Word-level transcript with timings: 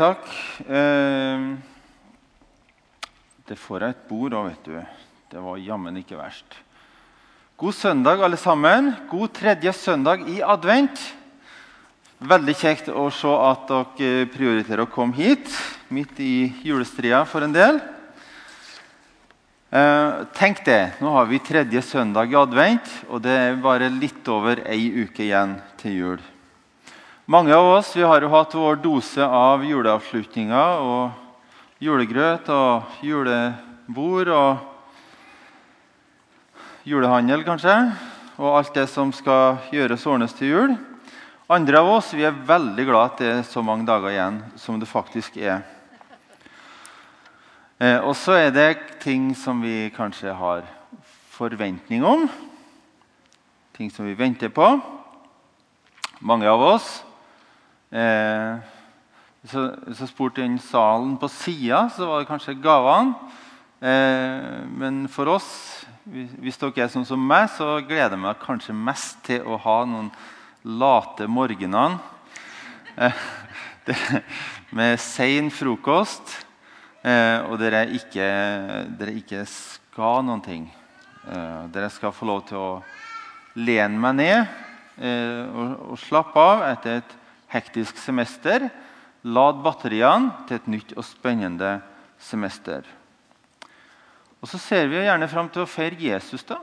takk. 0.00 0.24
Eh, 0.64 1.42
det 3.48 3.58
får 3.58 3.84
jeg 3.84 3.96
et 3.96 4.08
bord 4.08 4.36
òg, 4.38 4.48
vet 4.48 4.68
du. 4.68 4.76
Det 5.30 5.44
var 5.44 5.60
jammen 5.60 6.00
ikke 6.00 6.18
verst. 6.18 6.56
God 7.60 7.76
søndag, 7.76 8.22
alle 8.24 8.38
sammen. 8.40 8.94
God 9.10 9.34
tredje 9.36 9.74
søndag 9.76 10.24
i 10.30 10.40
advent. 10.40 11.02
Veldig 12.20 12.56
kjekt 12.56 12.88
å 12.92 13.08
se 13.12 13.32
at 13.32 13.68
dere 13.68 14.28
prioriterer 14.32 14.84
å 14.86 14.92
komme 14.92 15.16
hit 15.16 15.48
midt 15.92 16.20
i 16.20 16.50
julestria 16.64 17.22
for 17.28 17.44
en 17.44 17.54
del. 17.56 17.80
Eh, 19.70 20.24
tenk 20.34 20.64
det, 20.66 20.96
nå 20.98 21.12
har 21.14 21.28
vi 21.30 21.44
tredje 21.44 21.84
søndag 21.86 22.32
i 22.32 22.40
advent, 22.40 22.88
og 23.08 23.22
det 23.22 23.36
er 23.36 23.62
bare 23.62 23.92
litt 23.92 24.26
over 24.32 24.64
ei 24.66 25.04
uke 25.04 25.28
igjen 25.28 25.58
til 25.78 25.98
jul. 26.00 26.30
Mange 27.30 27.54
av 27.54 27.62
oss 27.76 27.92
har 27.94 28.24
jo 28.24 28.28
hatt 28.32 28.54
vår 28.58 28.80
dose 28.82 29.22
av 29.22 29.62
juleavslutninger 29.62 30.80
og 30.82 31.12
julegrøt 31.78 32.48
og 32.50 32.96
julebord 33.06 34.30
og 34.34 34.64
julehandel, 36.90 37.44
kanskje. 37.46 37.76
Og 38.34 38.56
alt 38.58 38.74
det 38.74 38.88
som 38.90 39.12
skal 39.14 39.60
gjøres 39.70 40.06
ordnes 40.10 40.34
til 40.34 40.50
jul. 40.50 40.74
Andre 41.46 41.78
av 41.78 41.90
oss 41.92 42.08
vi 42.18 42.24
er 42.26 42.34
veldig 42.48 42.86
glad 42.88 43.12
at 43.12 43.22
det 43.22 43.28
er 43.36 43.46
så 43.46 43.62
mange 43.62 43.86
dager 43.86 44.10
igjen 44.10 44.40
som 44.58 44.80
det 44.82 44.88
faktisk 44.90 45.38
er. 45.38 45.60
Eh, 47.78 48.00
og 48.02 48.16
så 48.18 48.40
er 48.40 48.50
det 48.50 48.98
ting 49.04 49.28
som 49.38 49.62
vi 49.62 49.84
kanskje 49.94 50.34
har 50.34 50.66
forventning 51.36 52.02
om. 52.02 52.26
Ting 53.78 53.94
som 53.94 54.10
vi 54.10 54.18
venter 54.18 54.50
på. 54.50 54.66
Mange 56.26 56.50
av 56.50 56.66
oss. 56.72 56.90
Eh, 57.90 58.58
så, 59.50 59.66
så 59.96 60.06
spurte 60.06 60.42
den 60.42 60.58
salen 60.62 61.16
på 61.18 61.28
sida, 61.32 61.88
så 61.90 62.06
var 62.06 62.20
det 62.20 62.30
kanskje 62.30 62.58
gavene. 62.62 63.14
Eh, 63.80 64.66
men 64.68 65.06
for 65.08 65.30
oss, 65.32 65.48
hvis 66.04 66.58
dere 66.60 66.84
er 66.84 66.92
sånn 66.92 67.08
som 67.08 67.22
meg, 67.22 67.48
så 67.54 67.78
gleder 67.80 68.16
jeg 68.16 68.24
meg 68.26 68.42
kanskje 68.42 68.76
mest 68.76 69.22
til 69.26 69.46
å 69.48 69.58
ha 69.64 69.80
noen 69.88 70.10
late 70.68 71.24
morgener 71.30 71.96
eh, 73.00 73.16
med 74.76 75.00
sein 75.00 75.48
frokost 75.50 76.34
eh, 77.02 77.40
og 77.48 77.56
dere 77.62 77.86
ikke, 77.96 78.26
dere 79.00 79.16
ikke 79.16 79.46
skal 79.48 80.26
noen 80.26 80.44
ting. 80.44 80.66
Eh, 81.24 81.62
dere 81.72 81.88
skal 81.92 82.12
få 82.16 82.28
lov 82.28 82.44
til 82.48 82.60
å 82.60 82.70
lene 83.60 83.98
meg 84.00 84.18
ned 84.20 84.38
eh, 85.00 85.48
og, 85.48 85.72
og, 85.90 85.96
slappe 86.00 86.44
av 86.52 86.66
etter 86.68 87.00
et 87.00 87.16
hektisk 87.50 87.98
semester. 88.00 88.68
Lad 89.26 89.60
batteriene 89.64 90.46
til 90.48 90.60
et 90.60 90.70
nytt 90.70 90.94
og 90.96 91.04
spennende 91.04 91.78
semester. 92.20 92.86
Og 94.40 94.48
så 94.48 94.60
ser 94.60 94.88
vi 94.88 95.02
gjerne 95.02 95.28
fram 95.28 95.50
til 95.52 95.66
å 95.66 95.68
feire 95.68 95.98
Jesus. 96.00 96.44
da. 96.48 96.56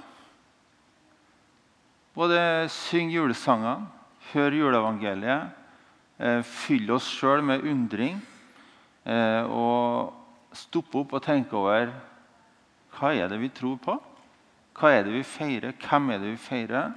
Både 2.17 2.39
synge 2.73 3.13
julesangene, 3.13 3.85
høre 4.31 4.57
juleevangeliet, 4.57 5.53
fyll 6.17 6.43
fylle 6.49 6.95
oss 6.95 7.05
sjøl 7.13 7.43
med 7.45 7.61
undring. 7.61 8.17
Eh, 9.05 9.43
og 9.45 10.13
stoppe 10.57 10.97
opp 11.03 11.13
og 11.13 11.23
tenke 11.23 11.55
over 11.55 11.91
hva 12.97 13.11
er 13.13 13.29
det 13.29 13.37
vi 13.39 13.51
tror 13.53 13.77
på? 13.79 13.93
Hva 14.77 14.89
er 14.91 15.05
det 15.05 15.13
vi 15.13 15.21
feirer? 15.23 15.75
Hvem 15.77 16.09
er 16.11 16.23
det 16.23 16.31
vi 16.33 16.41
feirer? 16.41 16.95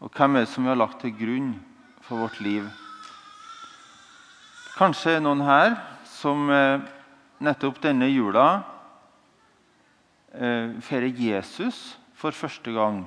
Og 0.00 0.10
hvem 0.10 0.36
er 0.36 0.46
det 0.46 0.50
som 0.50 0.64
vi 0.64 0.72
har 0.72 0.80
lagt 0.80 1.04
til 1.04 1.12
grunn 1.14 1.52
for 2.12 2.20
vårt 2.20 2.40
liv? 2.44 2.66
Kanskje 4.76 5.16
noen 5.24 5.40
her 5.46 5.78
som 6.12 6.44
eh, 6.52 6.84
nettopp 7.40 7.78
denne 7.80 8.10
jula 8.10 8.46
eh, 10.36 10.76
feirer 10.84 11.08
Jesus 11.08 11.94
for 12.20 12.36
første 12.36 12.74
gang 12.76 13.06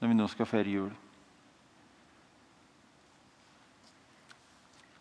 når 0.00 0.08
vi 0.08 0.16
nå 0.16 0.30
skal 0.32 0.48
feire 0.48 0.72
jul. 0.78 0.88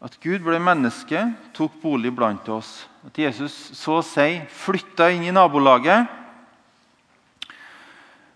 At 0.03 0.19
Gud 0.19 0.43
ble 0.43 0.59
menneske, 0.59 1.23
tok 1.55 1.79
bolig 1.79 2.11
blant 2.11 2.51
oss. 2.51 2.81
At 3.07 3.15
Jesus 3.15 3.55
så 3.79 4.01
å 4.01 4.05
si 4.05 4.41
flytta 4.51 5.07
inn 5.15 5.23
i 5.23 5.33
nabolaget, 5.33 6.11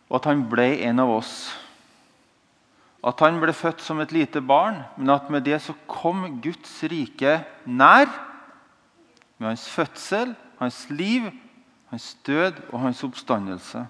og 0.08 0.22
at 0.24 0.32
han 0.32 0.48
ble 0.48 0.72
en 0.88 1.04
av 1.04 1.20
oss. 1.20 1.50
At 3.06 3.22
han 3.24 3.40
ble 3.40 3.54
født 3.56 3.84
som 3.84 4.02
et 4.04 4.12
lite 4.12 4.42
barn, 4.44 4.82
men 4.98 5.14
at 5.14 5.30
med 5.32 5.46
det 5.48 5.62
så 5.64 5.76
kom 5.88 6.42
Guds 6.44 6.82
rike 6.84 7.40
nær. 7.66 8.10
Med 9.40 9.54
hans 9.54 9.70
fødsel, 9.72 10.34
hans 10.60 10.82
liv, 10.92 11.30
hans 11.94 12.12
død 12.28 12.60
og 12.74 12.84
hans 12.84 13.04
oppstandelse. 13.08 13.86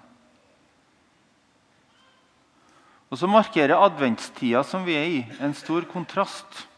Og 3.10 3.18
Så 3.18 3.26
markerer 3.26 3.74
adventstida 3.74 4.62
som 4.62 4.84
vi 4.86 4.94
er 4.94 5.08
i, 5.10 5.20
en 5.42 5.54
stor 5.54 5.82
kontrast. 5.90 6.68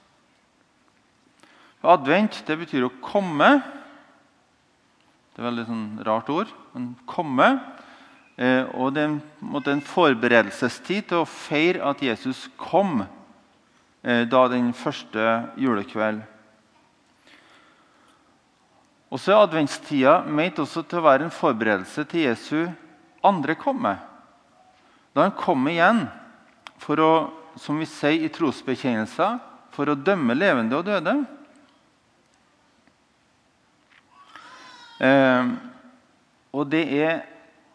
Advent 1.82 2.41
det 2.47 2.56
betyr 2.62 2.87
å 2.87 2.94
komme. 3.04 3.59
Det 5.32 5.41
er 5.41 5.44
et 5.44 5.49
veldig 5.50 5.66
sånn 5.69 5.87
rart 6.06 6.31
ord. 6.32 6.50
Men 6.72 6.94
komme. 7.10 7.49
Eh, 8.37 8.65
og 8.72 8.94
det 8.97 9.04
er 9.04 9.75
en 9.75 9.84
forberedelsestid 9.84 11.10
til 11.10 11.22
å 11.22 11.28
feire 11.28 11.82
at 11.84 12.00
Jesus 12.04 12.47
kom 12.56 13.03
eh, 13.04 14.25
da 14.25 14.47
den 14.48 14.72
første 14.76 15.26
julekveld. 15.60 16.22
Og 19.12 19.20
så 19.20 19.34
er 19.34 19.43
adventstida 19.44 20.22
ment 20.25 20.62
også 20.62 20.87
til 20.88 21.03
å 21.03 21.04
være 21.04 21.28
en 21.28 21.34
forberedelse 21.34 22.06
til 22.09 22.25
Jesu 22.31 22.60
andre 23.22 23.56
komme. 23.60 23.98
Da 25.12 25.26
han 25.26 25.34
kommer 25.37 25.75
igjen 25.75 26.06
for 26.81 27.03
å, 27.04 27.12
som 27.60 27.76
vi 27.76 27.87
sier 27.87 28.25
i 28.25 28.32
trosbekjennelser, 28.32 29.37
for 29.72 29.88
å 29.88 29.97
dømme 29.97 30.34
levende 30.37 30.78
og 30.78 30.88
døde. 30.88 31.14
Eh, 35.04 35.53
og 36.53 36.66
det 36.72 36.82
er 36.97 37.20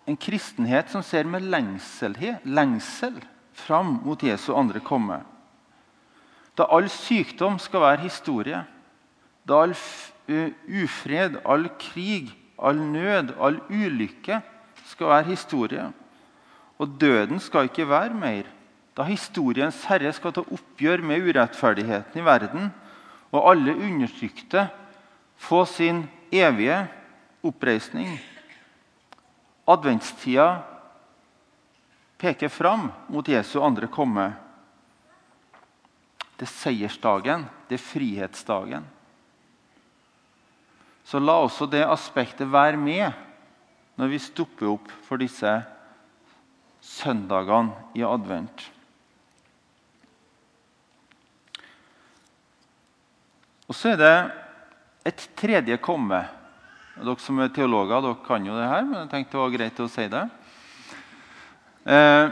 en 0.08 0.16
kristenhet 0.16 0.92
som 0.92 1.04
ser 1.04 1.28
med 1.28 1.44
lengsel, 1.52 2.16
lengsel 2.48 3.20
fram 3.58 3.98
mot 4.06 4.24
Jesu 4.24 4.54
andre 4.56 4.80
komme. 4.80 5.20
Da 6.58 6.66
all 6.74 6.88
sykdom 6.90 7.60
skal 7.62 7.84
være 7.84 8.06
historie, 8.08 8.64
da 9.48 9.62
all 9.66 9.76
ufred, 10.28 11.42
all 11.46 11.68
krig, 11.80 12.32
all 12.58 12.80
nød, 12.80 13.36
all 13.38 13.60
ulykke 13.70 14.40
skal 14.88 15.12
være 15.12 15.32
historie, 15.34 15.90
og 16.78 16.96
døden 17.02 17.40
skal 17.44 17.68
ikke 17.68 17.90
være 17.90 18.16
mer, 18.16 18.48
da 18.98 19.06
historiens 19.06 19.84
herre 19.90 20.14
skal 20.16 20.34
ta 20.34 20.42
oppgjør 20.42 21.04
med 21.06 21.28
urettferdigheten 21.28 22.22
i 22.22 22.26
verden, 22.26 22.72
og 23.32 23.52
alle 23.52 23.76
undertrykte 23.76 24.70
få 25.38 25.66
sin 25.70 26.06
evige 26.32 26.80
oppreisning. 27.46 28.16
Adventstida 29.68 30.64
peker 32.18 32.50
fram 32.50 32.88
mot 33.12 33.28
Jesu 33.28 33.60
andre 33.62 33.90
komme. 33.92 34.30
Det 36.38 36.46
er 36.48 36.54
seiersdagen, 36.54 37.44
det 37.68 37.76
er 37.76 37.84
frihetsdagen. 37.84 38.86
Så 41.08 41.20
la 41.20 41.38
også 41.44 41.68
det 41.72 41.84
aspektet 41.88 42.52
være 42.52 42.80
med 42.80 43.12
når 43.98 44.12
vi 44.12 44.22
stopper 44.22 44.72
opp 44.72 44.92
for 45.08 45.20
disse 45.20 45.52
søndagene 46.84 47.76
i 47.98 48.04
advent. 48.06 48.66
Og 53.68 53.76
så 53.76 53.96
er 53.96 54.00
det 54.00 54.18
et 55.12 55.24
tredje 55.40 55.80
komme 55.84 56.22
dere 56.98 57.22
som 57.22 57.40
er 57.42 57.52
teologer, 57.54 58.02
dere 58.02 58.26
kan 58.26 58.46
jo 58.46 58.56
det 58.58 58.68
her, 58.72 58.86
men 58.88 59.00
jeg 59.04 59.12
tenkte 59.12 59.36
det 59.36 59.44
var 59.44 59.54
greit 59.54 59.82
å 59.84 59.90
si 59.92 60.06
det. 60.12 60.24
Eh, 61.88 62.26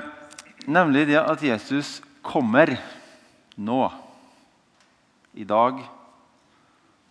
nemlig 0.68 1.06
det 1.12 1.20
at 1.22 1.44
Jesus 1.46 2.00
kommer 2.26 2.74
nå, 3.56 3.84
i 5.36 5.46
dag, 5.48 5.84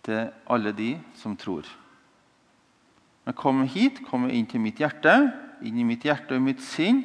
til 0.05 0.29
alle 0.51 0.73
de 0.75 0.91
som 1.17 1.35
tror. 1.37 1.65
Han 3.25 3.37
kommer 3.37 3.69
hit, 3.69 4.03
kommer 4.05 4.33
inn 4.33 4.45
til 4.49 4.61
mitt 4.61 4.81
hjerte, 4.81 5.13
inn 5.65 5.79
i 5.81 5.87
mitt 5.87 6.05
hjerte 6.05 6.37
og 6.37 6.43
mitt 6.45 6.61
sinn. 6.61 7.03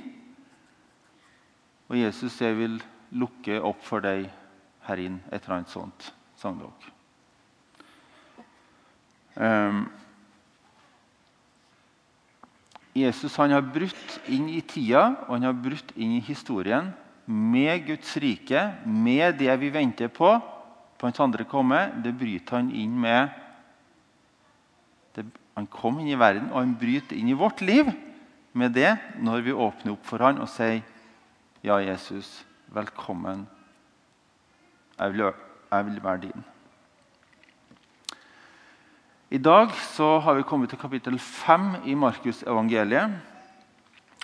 Og 1.88 1.96
Jesus, 1.96 2.37
jeg 2.43 2.58
vil 2.58 2.76
lukke 3.17 3.61
opp 3.64 3.81
for 3.87 4.05
deg 4.05 4.29
her 4.88 5.00
inn, 5.00 5.20
et 5.31 5.41
eller 5.41 5.61
annet 5.61 5.73
sånt, 5.73 6.11
sang 6.41 6.61
dere. 6.61 6.96
Um, 9.41 9.87
Jesus 12.97 13.37
har 13.39 13.63
brutt 13.63 14.17
inn 14.27 14.49
i 14.51 14.61
tida 14.67 15.05
og 15.29 15.37
han 15.37 15.47
har 15.47 15.55
brutt 15.55 15.93
inn 15.95 16.17
i 16.17 16.25
historien 16.27 16.91
med 17.31 17.85
Guds 17.87 18.17
rike, 18.19 18.63
med 18.85 19.39
det 19.39 19.53
vi 19.61 19.71
venter 19.71 20.11
på, 20.11 20.33
på 20.99 21.07
hans 21.07 21.21
andre 21.23 21.47
komme, 21.47 21.79
det 22.03 22.11
bryter 22.19 22.59
han 22.59 22.73
inn 22.75 22.97
med 22.99 23.31
det, 25.15 25.27
Han 25.55 25.67
kom 25.71 25.99
inn 26.01 26.09
i 26.11 26.19
verden, 26.19 26.49
og 26.51 26.63
han 26.63 26.75
bryter 26.79 27.19
inn 27.19 27.29
i 27.31 27.37
vårt 27.37 27.61
liv 27.61 27.91
med 28.53 28.73
det 28.75 28.97
når 29.21 29.43
vi 29.47 29.53
åpner 29.53 29.93
opp 29.95 30.07
for 30.07 30.23
han 30.25 30.41
og 30.43 30.49
sier 30.51 30.83
Ja, 31.63 31.77
Jesus, 31.85 32.47
velkommen. 32.73 33.45
Jeg 34.97 35.13
vil, 35.13 35.27
jeg 35.71 35.87
vil 35.87 35.99
være 36.03 36.23
din. 36.23 36.45
I 39.31 39.38
dag 39.38 39.71
har 39.94 40.35
vi 40.35 40.43
kommet 40.43 40.73
til 40.73 40.79
kapittel 40.81 41.15
5 41.15 41.85
i 41.87 41.93
Markus-evangeliet. 41.94 43.12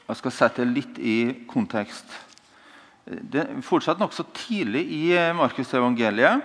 Jeg 0.02 0.18
skal 0.18 0.34
sette 0.34 0.64
det 0.64 0.72
litt 0.74 0.98
i 0.98 1.44
kontekst. 1.46 2.10
Det 3.06 3.44
er 3.44 3.62
fortsatt 3.62 4.02
nokså 4.02 4.26
tidlig 4.34 4.82
i 4.96 5.12
Markus-evangeliet. 5.38 6.42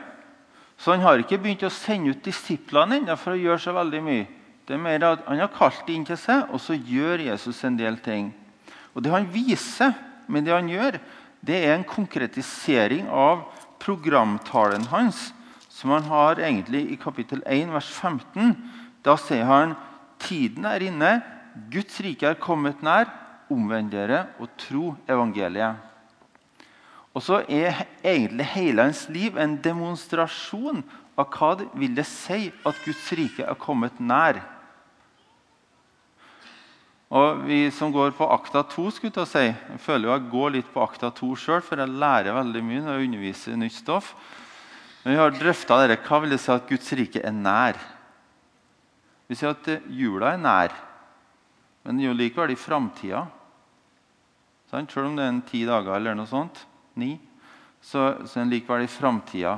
Så 0.77 0.93
han 0.93 1.01
har 1.01 1.23
ikke 1.23 1.41
begynt 1.41 1.65
å 1.65 1.73
sende 1.73 2.13
ut 2.13 2.21
disiplene 2.21 3.01
ennå 3.01 3.17
for 3.17 3.33
å 3.33 3.41
gjøre 3.41 3.65
så 3.65 3.73
veldig 3.73 4.03
mye. 4.05 4.29
Det 4.69 4.77
er 4.77 4.85
mer 4.85 5.09
at 5.09 5.25
Han 5.25 5.41
har 5.41 5.49
kalt 5.57 5.81
dem 5.87 5.97
inn 5.97 6.05
til 6.05 6.21
seg, 6.21 6.45
og 6.53 6.61
så 6.61 6.77
gjør 6.77 7.25
Jesus 7.31 7.65
en 7.65 7.81
del 7.81 7.97
ting. 7.97 8.29
Og 8.93 9.01
Det 9.01 9.09
han 9.09 9.25
viser 9.25 9.97
med 10.29 10.45
det 10.45 10.53
han 10.53 10.69
gjør, 10.69 11.01
det 11.41 11.65
er 11.65 11.79
en 11.79 11.89
konkretisering 11.97 13.09
av 13.09 13.41
programtalen 13.81 14.85
hans 14.93 15.31
som 15.71 15.93
han 15.95 16.07
har 16.11 16.41
egentlig 16.43 16.83
i 16.91 16.97
kapittel 16.99 17.41
1, 17.47 17.71
vers 17.71 17.87
15. 17.87 18.55
Da 19.05 19.15
sier 19.19 19.47
han 19.47 19.77
tiden 20.21 20.67
er 20.67 20.83
inne, 20.83 21.13
Guds 21.71 21.97
rike 22.03 22.27
er 22.27 22.39
kommet 22.39 22.83
nær. 22.83 23.09
Omvend 23.51 23.91
dere 23.91 24.29
og 24.39 24.47
tro 24.59 24.93
evangeliet. 25.11 25.75
Og 27.11 27.23
så 27.25 27.41
er 27.51 27.81
egentlig 27.99 28.45
hele 28.53 28.85
hans 28.87 29.01
liv 29.11 29.35
en 29.35 29.57
demonstrasjon 29.59 30.79
av 31.19 31.27
hva 31.35 31.49
det 31.59 31.67
vil 31.75 31.97
det 31.97 32.07
si 32.07 32.45
at 32.47 32.79
Guds 32.85 33.09
rike 33.19 33.43
er 33.43 33.59
kommet 33.59 33.99
nær. 33.99 34.39
Og 37.11 37.43
Vi 37.43 37.65
som 37.75 37.91
går 37.91 38.13
på 38.15 38.27
akta 38.31 38.63
2, 38.63 38.85
skulle 38.95 39.25
jeg 39.25 39.27
si, 39.27 39.47
jeg 39.51 39.79
føler 39.83 40.07
jo 40.07 40.13
jeg 40.13 40.31
går 40.31 40.53
litt 40.55 40.69
på 40.71 40.83
akta 40.83 41.09
2 41.11 41.33
sjøl, 41.35 41.59
for 41.59 41.75
jeg 41.75 41.91
lærer 41.91 42.37
veldig 42.37 42.63
mye 42.63 42.83
når 42.85 42.95
jeg 42.95 43.09
underviser 43.09 43.59
nytt 43.59 43.75
stoff. 43.75 44.13
Men 45.03 45.15
vi 45.15 45.19
har 45.19 45.33
drøfta 45.33 45.79
dette. 45.81 46.01
Hva 46.05 46.21
vil 46.21 46.35
det 46.35 46.41
si 46.43 46.51
at 46.53 46.67
Guds 46.69 46.93
rike 46.97 47.23
er 47.25 47.33
nær? 47.33 47.79
Vi 49.31 49.37
sier 49.39 49.55
at 49.55 49.67
eh, 49.71 49.85
jula 49.95 50.33
er 50.35 50.41
nær, 50.41 50.73
men 51.85 51.95
den 51.95 52.03
er 52.03 52.09
jo 52.11 52.17
likevel 52.19 52.51
i 52.53 52.59
framtida. 52.59 53.23
Selv 54.71 55.05
om 55.07 55.15
det 55.17 55.23
er 55.25 55.31
en 55.31 55.43
ti 55.47 55.63
dager 55.67 55.95
eller 55.95 56.15
noe 56.15 56.29
sånt, 56.29 56.61
ni, 56.99 57.15
så, 57.79 58.21
så 58.27 58.37
er 58.37 58.43
den 58.43 58.53
likevel 58.53 58.85
i 58.85 58.91
framtida. 58.91 59.57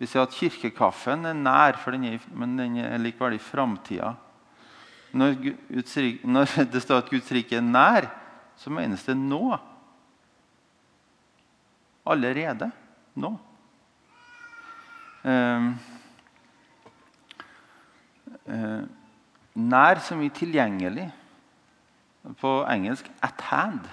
Vi 0.00 0.08
sier 0.10 0.24
at 0.24 0.34
kirkekaffen 0.34 1.28
er 1.28 1.36
nær, 1.36 1.78
den 1.92 2.08
er, 2.08 2.24
men 2.34 2.56
den 2.58 2.80
er 2.82 2.98
likevel 3.00 3.36
i 3.36 3.42
framtida. 3.42 4.14
Når, 5.14 5.38
når 6.26 6.56
det 6.72 6.82
står 6.82 7.04
at 7.04 7.12
Guds 7.12 7.30
rike 7.36 7.60
er 7.60 7.64
nær, 7.64 8.08
så 8.58 8.72
menes 8.72 9.04
det 9.06 9.14
nå. 9.18 9.54
Allerede 12.08 12.72
nå. 13.20 13.36
Eh, 15.24 15.68
eh, 18.46 18.80
nær 19.54 20.00
som 20.04 20.22
i 20.22 20.28
tilgjengelig. 20.28 21.10
På 22.40 22.64
engelsk 22.68 23.04
'at 23.22 23.40
hand', 23.50 23.88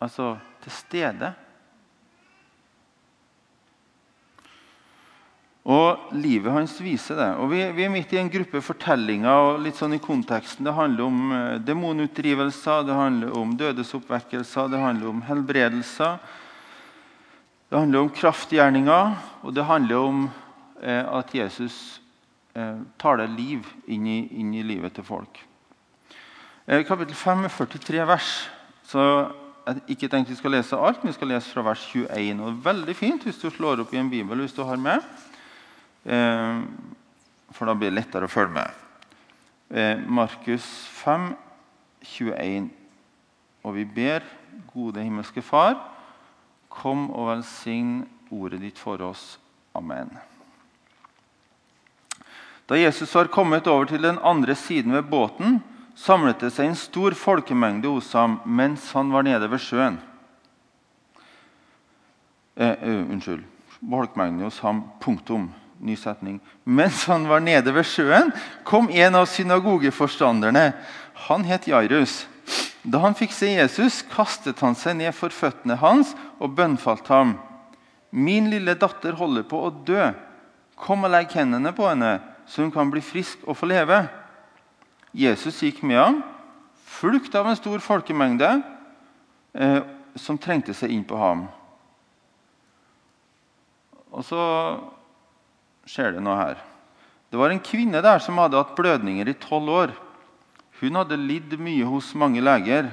altså 0.00 0.38
til 0.62 0.72
stede. 0.72 1.34
Og 5.62 6.10
livet 6.12 6.52
hans 6.52 6.80
viser 6.82 7.14
det. 7.14 7.28
Og 7.38 7.50
vi, 7.52 7.60
vi, 7.70 7.84
er 7.84 7.92
midt 7.92 8.12
i 8.12 8.18
en 8.18 8.30
gruppe 8.30 8.58
fortellinger 8.60 9.30
og 9.30 9.60
litt 9.62 9.78
sånn 9.78 9.94
i 9.94 10.02
konteksten. 10.02 10.66
Det 10.66 10.74
handler 10.74 11.04
om 11.04 11.32
eh, 11.32 11.58
demonutdrivelser, 11.62 12.82
det 12.82 12.94
handler 12.98 13.36
om 13.38 13.52
dødesoppvekkelser, 13.56 14.72
det 14.72 14.80
handler 14.82 15.12
om 15.12 15.22
helbredelser. 15.22 16.18
Det 17.70 17.78
handler 17.78 18.02
om 18.02 18.10
kraftgjerninger, 18.10 19.14
og 19.42 19.54
det 19.54 19.64
handler 19.64 19.96
om 19.96 20.24
at 20.82 21.34
Jesus 21.34 22.00
eh, 22.54 22.80
taler 22.98 23.30
liv 23.30 23.66
inn 23.86 24.06
i, 24.06 24.18
inn 24.40 24.52
i 24.54 24.64
livet 24.66 24.94
til 24.96 25.06
folk. 25.06 25.40
Eh, 26.66 26.84
kapittel 26.86 27.14
5 27.14 27.46
er 27.46 27.54
43 27.56 28.06
vers. 28.08 28.30
Så 28.86 29.04
jeg 29.66 29.82
ikke 29.94 30.10
tenkt 30.10 30.32
vi 30.32 30.38
skal 30.38 30.56
lese 30.56 30.78
alt, 30.78 31.02
men 31.02 31.12
vi 31.12 31.18
skal 31.18 31.32
lese 31.34 31.52
fra 31.54 31.64
vers 31.66 31.84
21. 31.92 32.40
Og 32.40 32.48
det 32.48 32.56
er 32.56 32.66
veldig 32.66 32.96
fint 32.98 33.26
hvis 33.26 33.40
du 33.40 33.48
slår 33.50 33.84
opp 33.84 33.94
i 33.94 34.00
en 34.00 34.10
bibel 34.10 34.42
hvis 34.42 34.56
du 34.56 34.64
har 34.66 34.80
med. 34.80 35.06
For 37.52 37.68
da 37.68 37.76
blir 37.78 37.92
det 37.92 38.00
lettere 38.00 38.26
å 38.26 38.32
følge 38.32 38.56
med. 38.56 40.02
Markus 40.10 40.66
5, 40.98 41.30
21. 42.18 42.66
Og 43.62 43.76
vi 43.78 43.86
ber, 43.86 44.26
gode 44.74 45.04
himmelske 45.06 45.44
Far, 45.46 45.78
kom 46.72 47.10
og 47.10 47.30
velsign 47.30 48.02
ordet 48.32 48.62
ditt 48.64 48.82
for 48.82 49.02
oss. 49.06 49.38
Amen. 49.78 50.10
Da 52.72 52.78
Jesus 52.78 53.14
var 53.14 53.28
kommet 53.28 53.66
over 53.68 53.84
til 53.84 54.00
den 54.00 54.16
andre 54.24 54.54
siden 54.56 54.94
ved 54.96 55.04
båten, 55.12 55.58
samlet 55.92 56.40
det 56.40 56.48
seg 56.54 56.70
en 56.70 56.78
stor 56.80 57.12
folkemengde 57.12 57.90
hos 57.92 58.14
ham 58.16 58.38
mens 58.48 58.86
han 58.96 59.10
var 59.12 59.26
nede 59.26 59.50
ved 59.52 59.60
sjøen. 59.60 59.98
Eh, 62.56 62.72
uh, 62.80 63.10
unnskyld. 63.12 63.42
Folkemengden 63.76 64.46
hos 64.46 64.62
ham. 64.64 64.80
Punktum. 65.04 65.50
Ny 65.84 65.98
setning. 66.00 66.40
Mens 66.64 67.04
han 67.12 67.28
var 67.28 67.44
nede 67.44 67.76
ved 67.76 67.84
sjøen, 67.84 68.32
kom 68.64 68.88
en 68.88 69.20
av 69.20 69.28
synagogeforstanderne. 69.28 70.70
Han 71.28 71.44
het 71.44 71.68
Jairus. 71.68 72.22
Da 72.88 73.04
han 73.04 73.20
fikk 73.20 73.36
se 73.36 73.52
Jesus, 73.52 74.00
kastet 74.16 74.64
han 74.64 74.80
seg 74.80 74.96
ned 75.02 75.12
for 75.12 75.28
føttene 75.28 75.76
hans 75.76 76.16
og 76.40 76.56
bønnfalt 76.56 77.12
ham. 77.12 77.36
Min 78.08 78.48
lille 78.48 78.80
datter 78.80 79.20
holder 79.20 79.44
på 79.44 79.60
å 79.60 79.74
dø. 79.84 80.12
Kom 80.80 81.04
og 81.04 81.12
legg 81.12 81.36
hendene 81.36 81.76
på 81.76 81.92
henne 81.92 82.31
så 82.46 82.62
hun 82.64 82.72
kan 82.74 82.90
bli 82.90 83.02
frisk 83.04 83.42
og 83.46 83.56
få 83.58 83.68
leve. 83.70 84.02
Jesus 85.12 85.60
gikk 85.62 85.82
med 85.84 86.00
ham, 86.00 86.20
fulgt 86.88 87.34
av 87.38 87.48
en 87.48 87.58
stor 87.58 87.82
folkemengde 87.84 88.50
eh, 89.52 89.80
som 90.16 90.38
trengte 90.40 90.74
seg 90.76 90.92
inn 90.94 91.04
på 91.08 91.18
ham. 91.20 91.46
Og 94.12 94.24
så 94.28 94.42
skjer 95.88 96.16
det 96.16 96.24
noe 96.24 96.36
her. 96.36 96.60
Det 97.32 97.40
var 97.40 97.52
en 97.52 97.62
kvinne 97.64 98.02
der 98.04 98.20
som 98.20 98.36
hadde 98.40 98.60
hatt 98.60 98.74
blødninger 98.76 99.28
i 99.28 99.38
tolv 99.40 99.72
år. 99.72 99.94
Hun 100.82 100.98
hadde 101.00 101.16
lidd 101.16 101.54
mye 101.60 101.86
hos 101.88 102.10
mange 102.18 102.42
leger. 102.44 102.90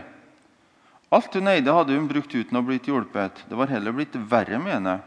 Alt 1.12 1.34
hun 1.36 1.50
eide, 1.50 1.74
hadde 1.74 1.96
hun 1.98 2.08
brukt 2.08 2.32
uten 2.32 2.60
å 2.60 2.64
blitt 2.64 2.88
hjulpet. 2.88 3.44
Det 3.50 3.58
var 3.58 3.72
heller 3.74 3.96
blitt 3.96 4.16
verre 4.30 4.62
med 4.62 4.78
henne. 4.78 5.00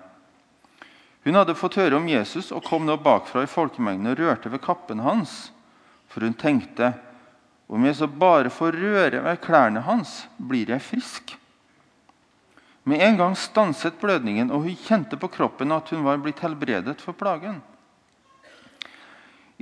Hun 1.22 1.38
hadde 1.38 1.54
fått 1.54 1.78
høre 1.78 2.00
om 2.00 2.08
Jesus 2.10 2.50
og 2.50 2.64
kom 2.66 2.86
nå 2.86 2.96
bakfra 3.02 3.44
i 3.44 3.50
folkemengden 3.50 4.10
og 4.10 4.18
rørte 4.18 4.50
ved 4.50 4.62
kappen 4.64 5.04
hans. 5.04 5.52
For 6.10 6.26
hun 6.26 6.34
tenkte 6.34 6.92
om 7.72 7.84
jeg 7.86 7.96
så 7.96 8.06
bare 8.06 8.50
får 8.52 8.76
røre 8.76 9.22
ved 9.24 9.38
klærne 9.40 9.80
hans, 9.86 10.26
blir 10.36 10.68
jeg 10.74 10.84
frisk. 10.84 11.36
Med 12.84 13.00
en 13.00 13.16
gang 13.16 13.36
stanset 13.38 14.00
blødningen, 14.00 14.50
og 14.50 14.66
hun 14.66 14.76
kjente 14.76 15.16
på 15.16 15.30
kroppen 15.30 15.72
at 15.72 15.88
hun 15.94 16.02
var 16.04 16.18
blitt 16.20 16.42
helbredet 16.42 16.98
for 17.00 17.16
plagen. 17.16 17.62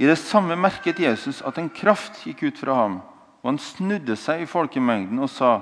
I 0.00 0.08
det 0.08 0.16
samme 0.18 0.56
merket 0.56 0.98
Jesus 0.98 1.42
at 1.46 1.60
en 1.60 1.68
kraft 1.68 2.22
gikk 2.24 2.42
ut 2.48 2.58
fra 2.58 2.78
ham, 2.80 2.98
og 3.44 3.52
han 3.52 3.60
snudde 3.60 4.16
seg 4.16 4.42
i 4.42 4.48
folkemengden 4.48 5.20
og 5.20 5.28
sa, 5.30 5.60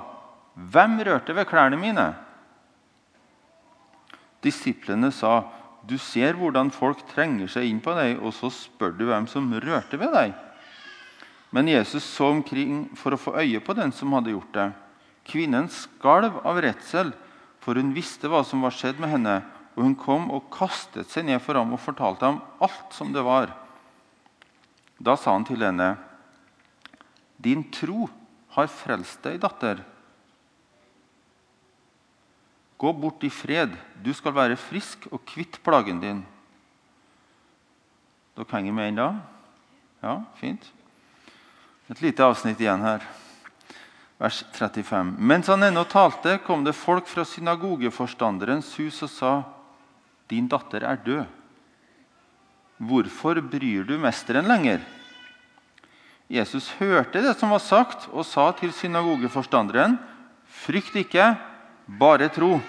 'Hvem 0.55 0.99
rørte 1.05 1.35
ved 1.35 1.45
klærne 1.45 1.77
mine?' 1.77 2.15
Disiplene 4.41 5.11
sa, 5.11 5.43
du 5.89 5.97
ser 5.97 6.37
hvordan 6.37 6.69
folk 6.73 7.01
trenger 7.09 7.49
seg 7.49 7.65
inn 7.67 7.79
på 7.83 7.95
deg, 7.97 8.19
og 8.21 8.33
så 8.37 8.51
spør 8.53 8.93
du 8.97 9.07
hvem 9.09 9.25
som 9.29 9.49
rørte 9.57 9.97
ved 9.99 10.13
deg. 10.13 10.35
Men 11.49 11.71
Jesus 11.71 12.05
så 12.05 12.29
omkring 12.29 12.83
for 12.97 13.15
å 13.15 13.19
få 13.19 13.33
øye 13.41 13.61
på 13.65 13.73
den 13.77 13.91
som 13.95 14.13
hadde 14.13 14.35
gjort 14.35 14.53
det. 14.53 14.67
Kvinnen 15.29 15.69
skalv 15.73 16.37
av 16.45 16.61
redsel, 16.61 17.11
for 17.59 17.77
hun 17.77 17.93
visste 17.95 18.29
hva 18.29 18.43
som 18.45 18.61
var 18.65 18.75
skjedd 18.75 19.01
med 19.01 19.13
henne. 19.15 19.39
Og 19.75 19.85
hun 19.87 19.97
kom 19.97 20.29
og 20.35 20.49
kastet 20.53 21.09
seg 21.09 21.25
ned 21.27 21.41
for 21.41 21.57
ham 21.57 21.73
og 21.73 21.81
fortalte 21.81 22.27
ham 22.27 22.39
alt 22.61 22.93
som 22.93 23.13
det 23.15 23.23
var. 23.25 23.53
Da 24.99 25.15
sa 25.17 25.33
han 25.33 25.47
til 25.47 25.63
henne, 25.63 25.95
'Din 27.39 27.63
tro 27.71 28.09
har 28.51 28.67
frelst 28.67 29.23
deg, 29.23 29.39
datter.' 29.39 29.85
Gå 32.79 32.93
bort 32.93 33.23
i 33.27 33.29
fred. 33.29 33.73
Du 33.99 34.13
skal 34.15 34.31
være 34.31 34.55
frisk 34.59 35.09
og 35.11 35.25
kvitt 35.27 35.57
plagen 35.65 35.99
din. 35.99 36.21
Dere 38.39 38.55
henger 38.55 38.75
med 38.75 38.93
ennå? 38.93 39.07
Ja, 39.99 40.21
fint. 40.39 40.63
Et 41.91 41.99
lite 41.99 42.23
avsnitt 42.23 42.61
igjen 42.63 42.85
her. 42.85 43.03
Vers 44.19 44.37
35. 44.55 45.11
Mens 45.19 45.49
han 45.51 45.65
ennå 45.67 45.83
talte, 45.91 46.37
kom 46.45 46.63
det 46.63 46.75
folk 46.77 47.07
fra 47.11 47.25
synagogeforstanderens 47.27 48.71
hus 48.79 49.01
og 49.03 49.11
sa, 49.11 49.33
'Din 50.29 50.47
datter 50.47 50.83
er 50.83 50.95
død. 50.95 51.25
'Hvorfor 52.79 53.41
bryr 53.41 53.83
du 53.83 53.97
mesteren 53.97 54.47
lenger?' 54.47 54.85
Jesus 56.29 56.69
hørte 56.79 57.23
det 57.23 57.35
som 57.39 57.49
var 57.49 57.59
sagt, 57.59 58.07
og 58.13 58.25
sa 58.25 58.51
til 58.51 58.71
synagogeforstanderen, 58.71 59.97
'Frykt 60.47 60.95
ikke, 60.95 61.35
bare 61.97 62.29
tro.' 62.29 62.59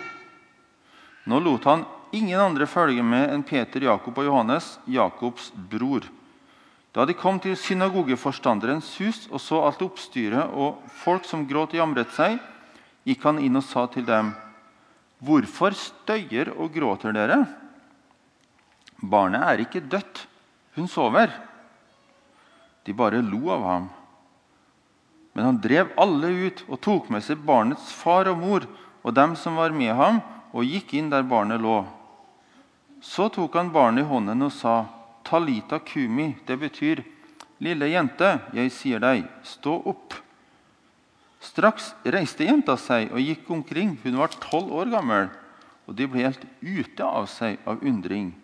Nå 1.24 1.38
lot 1.38 1.64
han 1.64 1.84
ingen 2.12 2.40
andre 2.40 2.66
følge 2.66 3.02
med 3.04 3.30
enn 3.30 3.42
Peter, 3.46 3.82
Jakob 3.84 4.16
og 4.18 4.24
Johannes, 4.24 4.78
Jakobs 4.88 5.52
bror. 5.54 6.06
Da 6.90 7.04
de 7.06 7.14
kom 7.14 7.38
til 7.38 7.54
synagogeforstanderens 7.54 8.88
hus 8.98 9.28
og 9.30 9.38
så 9.38 9.60
alt 9.62 9.82
oppstyret 9.84 10.50
og 10.58 10.80
folk 11.04 11.28
som 11.28 11.46
gråt 11.46 11.76
og 11.76 11.82
jamret 11.82 12.10
seg, 12.16 12.40
gikk 13.06 13.22
han 13.28 13.38
inn 13.38 13.60
og 13.60 13.64
sa 13.64 13.86
til 13.86 14.06
dem, 14.06 14.34
'Hvorfor 15.20 15.76
støyer 15.76 16.50
og 16.56 16.72
gråter 16.72 17.12
dere?' 17.12 17.46
Barnet 19.00 19.42
er 19.42 19.60
ikke 19.64 19.80
dødt, 19.80 20.26
hun 20.76 20.88
sover. 20.88 21.30
De 22.84 22.92
bare 22.92 23.22
lo 23.22 23.50
av 23.50 23.62
ham. 23.64 23.88
Men 25.34 25.44
han 25.44 25.60
drev 25.60 25.92
alle 25.96 26.28
ut 26.46 26.64
og 26.68 26.80
tok 26.80 27.10
med 27.10 27.22
seg 27.22 27.40
barnets 27.46 27.92
far 27.92 28.28
og 28.28 28.38
mor 28.38 28.66
og 29.02 29.14
dem 29.14 29.36
som 29.36 29.56
var 29.56 29.74
med 29.74 29.94
ham, 29.96 30.20
og 30.52 30.66
gikk 30.66 30.94
inn 30.98 31.10
der 31.10 31.22
barnet 31.22 31.62
lå. 31.62 31.84
Så 33.00 33.28
tok 33.32 33.54
han 33.56 33.72
barnet 33.72 34.04
i 34.04 34.08
hånden 34.08 34.42
og 34.42 34.52
sa, 34.52 34.86
'Talita 35.24 35.78
kumi', 35.78 36.36
det 36.46 36.58
betyr, 36.58 37.04
'Lille 37.60 37.86
jente, 37.88 38.40
jeg 38.52 38.72
sier 38.72 38.98
deg, 38.98 39.24
stå 39.42 39.82
opp'. 39.84 40.20
Straks 41.40 41.94
reiste 42.04 42.44
jenta 42.44 42.76
seg 42.76 43.12
og 43.12 43.20
gikk 43.20 43.48
omkring. 43.50 43.98
Hun 44.02 44.18
var 44.20 44.28
tolv 44.28 44.72
år 44.72 44.90
gammel, 44.92 45.30
og 45.88 45.96
de 45.96 46.06
ble 46.06 46.26
helt 46.26 46.44
ute 46.60 47.04
av 47.04 47.26
seg 47.26 47.58
av 47.64 47.80
undring. 47.80 48.34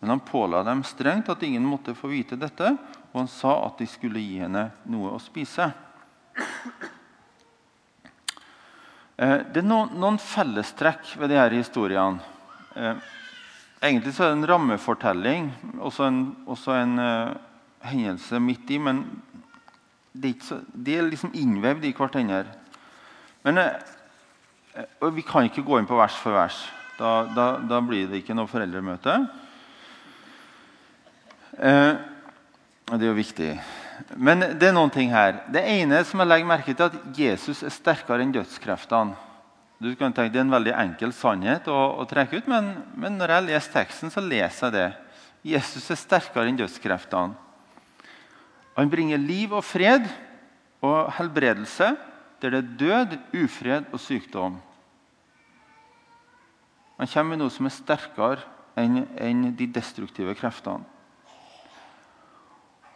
Men 0.00 0.10
han 0.10 0.20
påla 0.20 0.62
dem 0.62 0.84
strengt 0.84 1.28
at 1.28 1.42
ingen 1.42 1.64
måtte 1.66 1.94
få 1.94 2.12
vite 2.12 2.36
dette, 2.36 2.76
og 3.12 3.18
han 3.18 3.30
sa 3.30 3.66
at 3.66 3.78
de 3.78 3.86
skulle 3.86 4.22
gi 4.22 4.38
henne 4.38 4.68
noe 4.86 5.14
å 5.16 5.22
spise. 5.22 5.72
Eh, 9.14 9.40
det 9.54 9.62
er 9.62 9.66
noen, 9.68 10.18
fellestrekk 10.18 11.14
ved 11.20 11.30
disse 11.30 11.60
historiene. 11.60 12.22
Eh, 12.74 12.96
egentlig 13.84 14.14
så 14.16 14.24
er 14.24 14.32
det 14.32 14.38
en 14.40 14.48
rammefortelling, 14.50 15.50
også 15.78 16.08
en, 16.08 16.20
også 16.50 16.74
en 16.80 16.98
uh, 16.98 17.34
hendelse 17.86 18.40
midt 18.42 18.70
i. 18.74 18.78
Men 18.82 19.04
de 20.12 20.32
er, 20.32 20.64
er 20.96 21.06
liksom 21.10 21.34
innvevd 21.36 21.86
i 21.86 21.92
hverandre. 21.94 22.56
Men 23.44 23.60
uh, 23.60 25.12
Vi 25.14 25.22
kan 25.22 25.46
ikke 25.46 25.62
gå 25.62 25.78
inn 25.78 25.86
på 25.86 26.00
vers 26.00 26.16
for 26.18 26.34
vers. 26.34 26.58
Da, 26.98 27.12
da, 27.36 27.46
da 27.62 27.80
blir 27.84 28.08
det 28.10 28.22
ikke 28.22 28.34
noe 28.34 28.50
foreldremøte. 28.50 29.18
Uh, 31.54 31.94
det 32.90 33.02
er 33.02 33.10
jo 33.12 33.18
viktig. 33.20 33.52
Men 34.12 34.42
det 34.58 34.68
er 34.68 34.74
noen 34.76 34.92
ting 34.92 35.12
her. 35.12 35.40
Det 35.52 35.62
ene 35.64 36.02
som 36.06 36.20
jeg 36.20 36.30
legger 36.30 36.48
merke 36.48 36.74
til, 36.76 36.90
at 36.90 37.18
Jesus 37.18 37.62
er 37.64 37.72
sterkere 37.72 38.24
enn 38.24 38.34
dødskreftene. 38.34 39.16
Du 39.82 39.90
kan 39.98 40.14
tenke 40.14 40.32
Det 40.32 40.38
er 40.38 40.46
en 40.46 40.54
veldig 40.54 40.72
enkel 40.80 41.12
sannhet 41.12 41.66
å, 41.68 41.78
å 42.00 42.04
trekke 42.08 42.38
ut, 42.38 42.46
men, 42.48 42.70
men, 42.96 43.18
når 43.18 43.34
jeg 43.34 43.46
leser 43.48 43.72
teksten, 43.74 44.12
så 44.12 44.22
leser 44.22 44.68
jeg 44.68 44.76
det. 44.76 44.90
Jesus 45.54 45.90
er 45.90 46.00
sterkere 46.00 46.48
enn 46.48 46.60
dødskreftene. 46.60 47.34
Han 48.74 48.90
bringer 48.90 49.20
liv 49.20 49.52
og 49.54 49.62
fred 49.66 50.06
og 50.82 51.10
helbredelse 51.18 51.92
der 52.42 52.54
det 52.54 52.60
er 52.60 52.72
død, 52.80 53.12
ufred 53.44 53.92
og 53.92 54.00
sykdom. 54.02 54.56
Han 56.98 57.10
kommer 57.10 57.34
med 57.34 57.42
noe 57.42 57.52
som 57.52 57.66
er 57.66 57.74
sterkere 57.74 58.42
enn, 58.78 59.04
enn 59.18 59.46
de 59.56 59.68
destruktive 59.70 60.34
kreftene. 60.38 60.84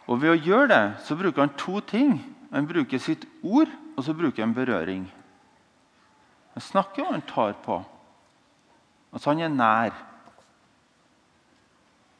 Og 0.09 0.17
Ved 0.21 0.33
å 0.33 0.41
gjøre 0.41 0.69
det 0.71 0.83
så 1.05 1.15
bruker 1.17 1.45
han 1.45 1.55
to 1.59 1.79
ting. 1.85 2.17
Han 2.49 2.67
bruker 2.67 3.01
sitt 3.01 3.27
ord, 3.45 3.69
og 3.93 4.03
så 4.03 4.15
bruker 4.17 4.41
han 4.41 4.55
berøring. 4.57 5.03
Han 6.55 6.65
snakker 6.65 7.05
og 7.05 7.13
han 7.13 7.25
tar 7.29 7.53
på. 7.61 7.77
Altså 9.13 9.31
han 9.31 9.43
er 9.45 9.53
nær. 9.53 9.99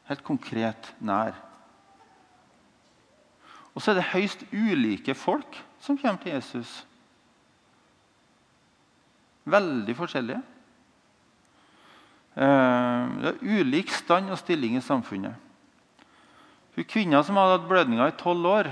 Helt 0.09 0.21
konkret 0.25 0.91
nær. 1.01 1.33
Og 3.73 3.81
så 3.81 3.91
er 3.91 3.99
det 3.99 4.11
høyst 4.11 4.45
ulike 4.53 5.15
folk 5.17 5.57
som 5.81 5.97
kommer 5.97 6.21
til 6.21 6.33
Jesus. 6.35 6.69
Veldig 9.49 9.95
forskjellige. 9.97 10.41
Eh, 12.37 13.13
det 13.21 13.29
er 13.33 13.61
ulik 13.61 13.93
stand 13.93 14.29
og 14.29 14.37
stilling 14.37 14.77
i 14.77 14.83
samfunnet. 14.83 15.48
Hun 16.79 16.87
Kvinna 16.87 17.19
som 17.27 17.35
hadde 17.35 17.57
hatt 17.57 17.65
blødninger 17.67 18.07
i 18.07 18.15
tolv 18.15 18.45
år 18.47 18.67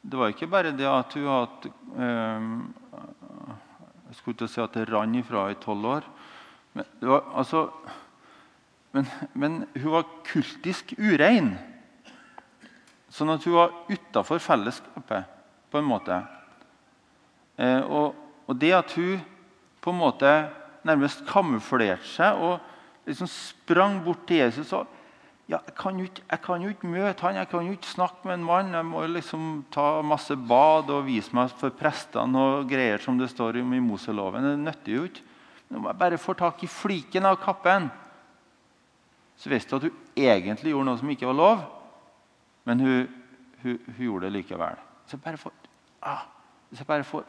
Det 0.00 0.16
var 0.16 0.30
ikke 0.32 0.46
bare 0.48 0.70
det 0.72 0.86
at 0.88 1.12
hun 1.12 1.26
hadde 1.28 1.72
eh, 2.00 2.46
Jeg 4.08 4.16
skulle 4.16 4.38
ikke 4.38 4.48
si 4.48 4.62
at 4.64 4.78
det 4.78 4.86
rant 4.88 5.18
ifra 5.18 5.42
i 5.52 5.58
tolv 5.60 5.88
år. 5.90 6.06
Men, 6.72 6.88
var, 7.02 7.24
altså, 7.36 7.66
men, 8.94 9.08
men, 9.34 9.58
hun 9.74 9.90
var 9.90 10.06
kultisk 10.24 10.94
urein. 10.96 11.50
Sånn 13.12 13.32
at 13.34 13.44
hun 13.44 13.56
var 13.58 13.74
utafor 13.90 14.38
fellesskapet, 14.40 15.26
på 15.68 15.80
en 15.80 15.88
måte. 15.88 16.20
Eh, 17.58 17.82
og, 17.82 18.14
og, 18.46 18.54
det 18.62 18.70
at 18.78 18.94
hun 18.94 19.20
på 19.82 19.92
en 19.92 20.00
måte 20.00 20.32
nærmest 20.86 21.26
kamuflerte 21.26 22.06
seg 22.14 22.38
og 22.38 23.08
liksom 23.08 23.28
sprang 23.28 23.98
bort 24.06 24.24
til 24.30 24.44
Jesus 24.44 24.72
og 24.78 24.86
ja, 25.44 25.58
jeg, 25.58 25.74
kan 25.76 25.98
ikke, 26.00 26.22
jeg, 26.24 26.40
kan 26.40 26.62
jo 26.64 26.70
ikke, 26.72 26.88
møte 26.88 27.26
han, 27.26 27.36
jeg 27.36 27.48
kan 27.50 27.66
jo 27.66 27.74
ikke 27.76 27.90
snakke 27.90 28.28
med 28.28 28.38
en 28.38 28.46
mann. 28.48 28.72
Jeg 28.72 28.86
må 28.88 29.02
liksom 29.12 29.48
ta 29.74 30.00
masse 30.06 30.36
bad 30.40 30.88
og 30.94 31.04
vise 31.04 31.36
meg 31.36 31.52
for 31.60 31.74
prestene 31.76 32.40
og 32.40 32.70
greier 32.70 33.02
som 33.02 33.18
det 33.20 33.28
står 33.32 33.60
om 33.60 33.74
i 33.76 33.82
Moseloven. 33.84 34.46
Det 34.46 34.62
nytter 34.62 34.96
jo 34.96 35.04
ikke. 35.10 35.26
Nå 35.68 35.82
må 35.82 35.90
jeg 35.90 36.00
bare 36.00 36.20
få 36.20 36.36
tak 36.38 36.64
i 36.64 36.70
fliken 36.70 37.28
av 37.28 37.36
kappen. 37.42 37.90
Så 39.36 39.52
visste 39.52 39.76
hun 39.76 39.82
at 39.82 39.90
hun 39.90 40.24
egentlig 40.24 40.72
gjorde 40.72 40.88
noe 40.88 41.02
som 41.02 41.12
ikke 41.12 41.28
var 41.28 41.36
lov, 41.36 41.62
men 42.64 42.80
hun, 42.80 43.14
hun, 43.64 43.78
hun 43.84 44.02
gjorde 44.06 44.28
det 44.28 44.34
likevel. 44.38 44.80
Så 45.10 45.20
bare 45.20 45.40
får, 45.40 45.52
ah, 46.08 46.24
så 46.72 46.88
bare 46.88 47.04
får 47.04 47.24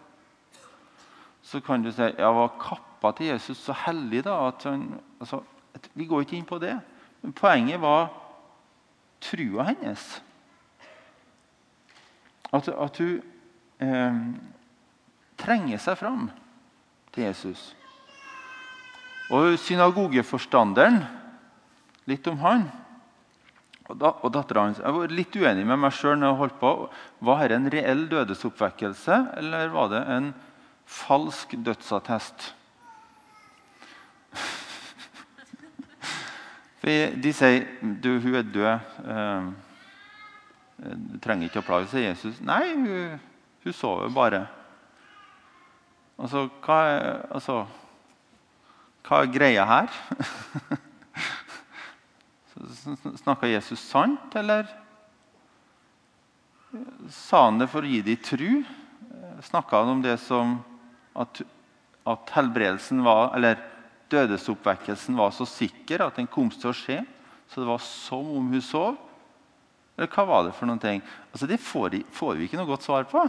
Så 1.45 1.59
kan 1.61 1.83
du 1.83 1.91
si 1.93 2.01
ja, 2.01 2.29
var 2.33 2.55
kappa 2.57 3.11
til 3.13 3.27
Jesus 3.27 3.59
så 3.61 3.73
hellig, 3.85 4.23
da? 4.25 4.47
at 4.47 4.63
han, 4.65 4.95
altså, 5.19 5.43
Vi 5.93 6.07
går 6.07 6.23
ikke 6.23 6.37
inn 6.39 6.47
på 6.47 6.57
det. 6.57 6.79
Men 7.25 7.33
poenget 7.33 7.81
var 7.81 8.11
trua 9.25 9.63
hennes. 9.71 10.01
At, 12.53 12.67
at 12.69 12.99
hun 13.01 13.15
eh, 13.81 14.19
trenger 15.41 15.81
seg 15.81 15.97
fram 15.97 16.27
til 17.15 17.25
Jesus. 17.25 17.71
Og 19.33 19.57
synagogeforstanderen 19.57 21.01
Litt 22.05 22.27
om 22.29 22.37
han 22.43 22.67
og, 23.89 23.95
da, 23.97 24.11
dattera 24.33 24.67
hans. 24.67 24.77
Jeg 24.81 24.93
var 24.93 25.13
litt 25.13 25.35
uenig 25.37 25.63
med 25.65 25.79
meg 25.81 25.93
sjøl. 25.93 26.21
Var 26.21 27.41
dette 27.41 27.57
en 27.57 27.71
reell 27.73 28.03
dødesoppvekkelse, 28.11 29.17
eller 29.41 29.73
var 29.73 29.89
det 29.89 30.03
en 30.13 30.29
falsk 30.85 31.57
dødsattest? 31.65 32.51
De 36.85 37.31
sier 37.33 37.63
du, 37.81 38.19
hun 38.21 38.35
er 38.37 38.45
død. 38.45 38.77
Eh, 39.09 39.45
du 40.77 41.17
trenger 41.23 41.49
ikke 41.49 41.63
å 41.63 41.65
plage, 41.65 41.87
seg.' 41.89 42.11
Jesus. 42.11 42.37
Nei, 42.45 42.75
hun, 42.77 43.17
hun 43.63 43.73
sover 43.73 44.11
bare. 44.13 44.43
Altså 46.15 46.45
hva, 46.63 46.77
er, 46.91 47.01
altså, 47.33 47.65
hva 49.07 49.23
er 49.23 49.33
greia 49.33 49.65
her? 49.67 49.89
Snakka 53.23 53.49
Jesus 53.49 53.81
sant, 53.81 54.35
eller 54.37 54.69
sa 57.11 57.45
han 57.47 57.59
det 57.59 57.67
for 57.71 57.83
å 57.83 57.89
gi 57.89 58.01
dem 58.05 58.21
tru? 58.23 58.63
Snakka 59.43 59.81
han 59.81 59.89
om 59.97 60.03
det 60.05 60.19
som 60.23 60.63
at, 61.15 61.41
at 62.07 62.31
helbredelsen 62.35 63.03
var 63.03 63.35
Eller 63.35 63.59
dødesoppvekkelsen 64.15 65.17
var 65.19 65.33
så 65.35 65.47
sikker 65.49 66.05
at 66.05 66.17
den 66.19 66.29
kom 66.31 66.49
til 66.53 66.71
å 66.71 66.77
skje. 66.77 67.01
Så 67.51 67.61
det 67.61 67.69
var 67.69 67.83
som 67.83 68.31
om 68.39 68.47
hun 68.53 68.63
sov. 68.63 68.95
Eller 69.95 70.11
hva 70.11 70.25
var 70.27 70.47
det 70.47 70.55
for 70.57 70.67
noen 70.67 70.81
ting? 70.81 71.03
Altså, 71.31 71.47
det 71.47 71.61
får, 71.63 71.99
får 72.15 72.35
vi 72.35 72.47
ikke 72.47 72.59
noe 72.59 72.69
godt 72.69 72.87
svar 72.87 73.05
på. 73.07 73.21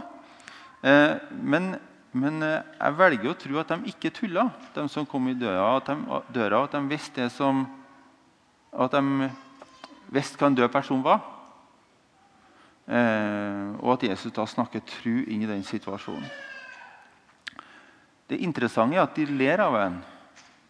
Eh, 0.83 1.15
men, 1.31 1.71
men 2.11 2.43
eh, 2.43 2.73
jeg 2.75 2.97
velger 2.99 3.31
å 3.31 3.37
tro 3.39 3.61
at 3.61 3.71
de 3.71 3.93
ikke 3.93 4.11
tulla, 4.15 4.49
de 4.75 4.87
som 4.91 5.07
kom 5.07 5.29
i 5.31 5.37
døra. 5.37 5.77
At 5.77 5.91
de, 5.91 6.21
døra, 6.35 6.65
at 6.65 6.75
de 6.75 6.83
visste 6.91 7.23
det 7.23 7.31
som 7.35 7.65
At 8.77 8.93
de 8.93 9.29
visste 10.13 10.37
hva 10.37 10.51
en 10.51 10.57
død 10.57 10.69
person 10.73 10.99
var. 11.05 11.23
Eh, 12.87 13.63
og 13.79 13.95
at 13.95 14.05
Jesus 14.09 14.35
da 14.35 14.45
snakker 14.47 14.83
tru 14.87 15.23
inn 15.23 15.43
i 15.43 15.49
den 15.49 15.63
situasjonen. 15.65 16.27
Det 18.27 18.41
interessante 18.43 18.97
er 18.97 19.05
at 19.05 19.15
de 19.15 19.25
ler 19.39 19.63
av 19.63 19.75
en. 19.79 19.97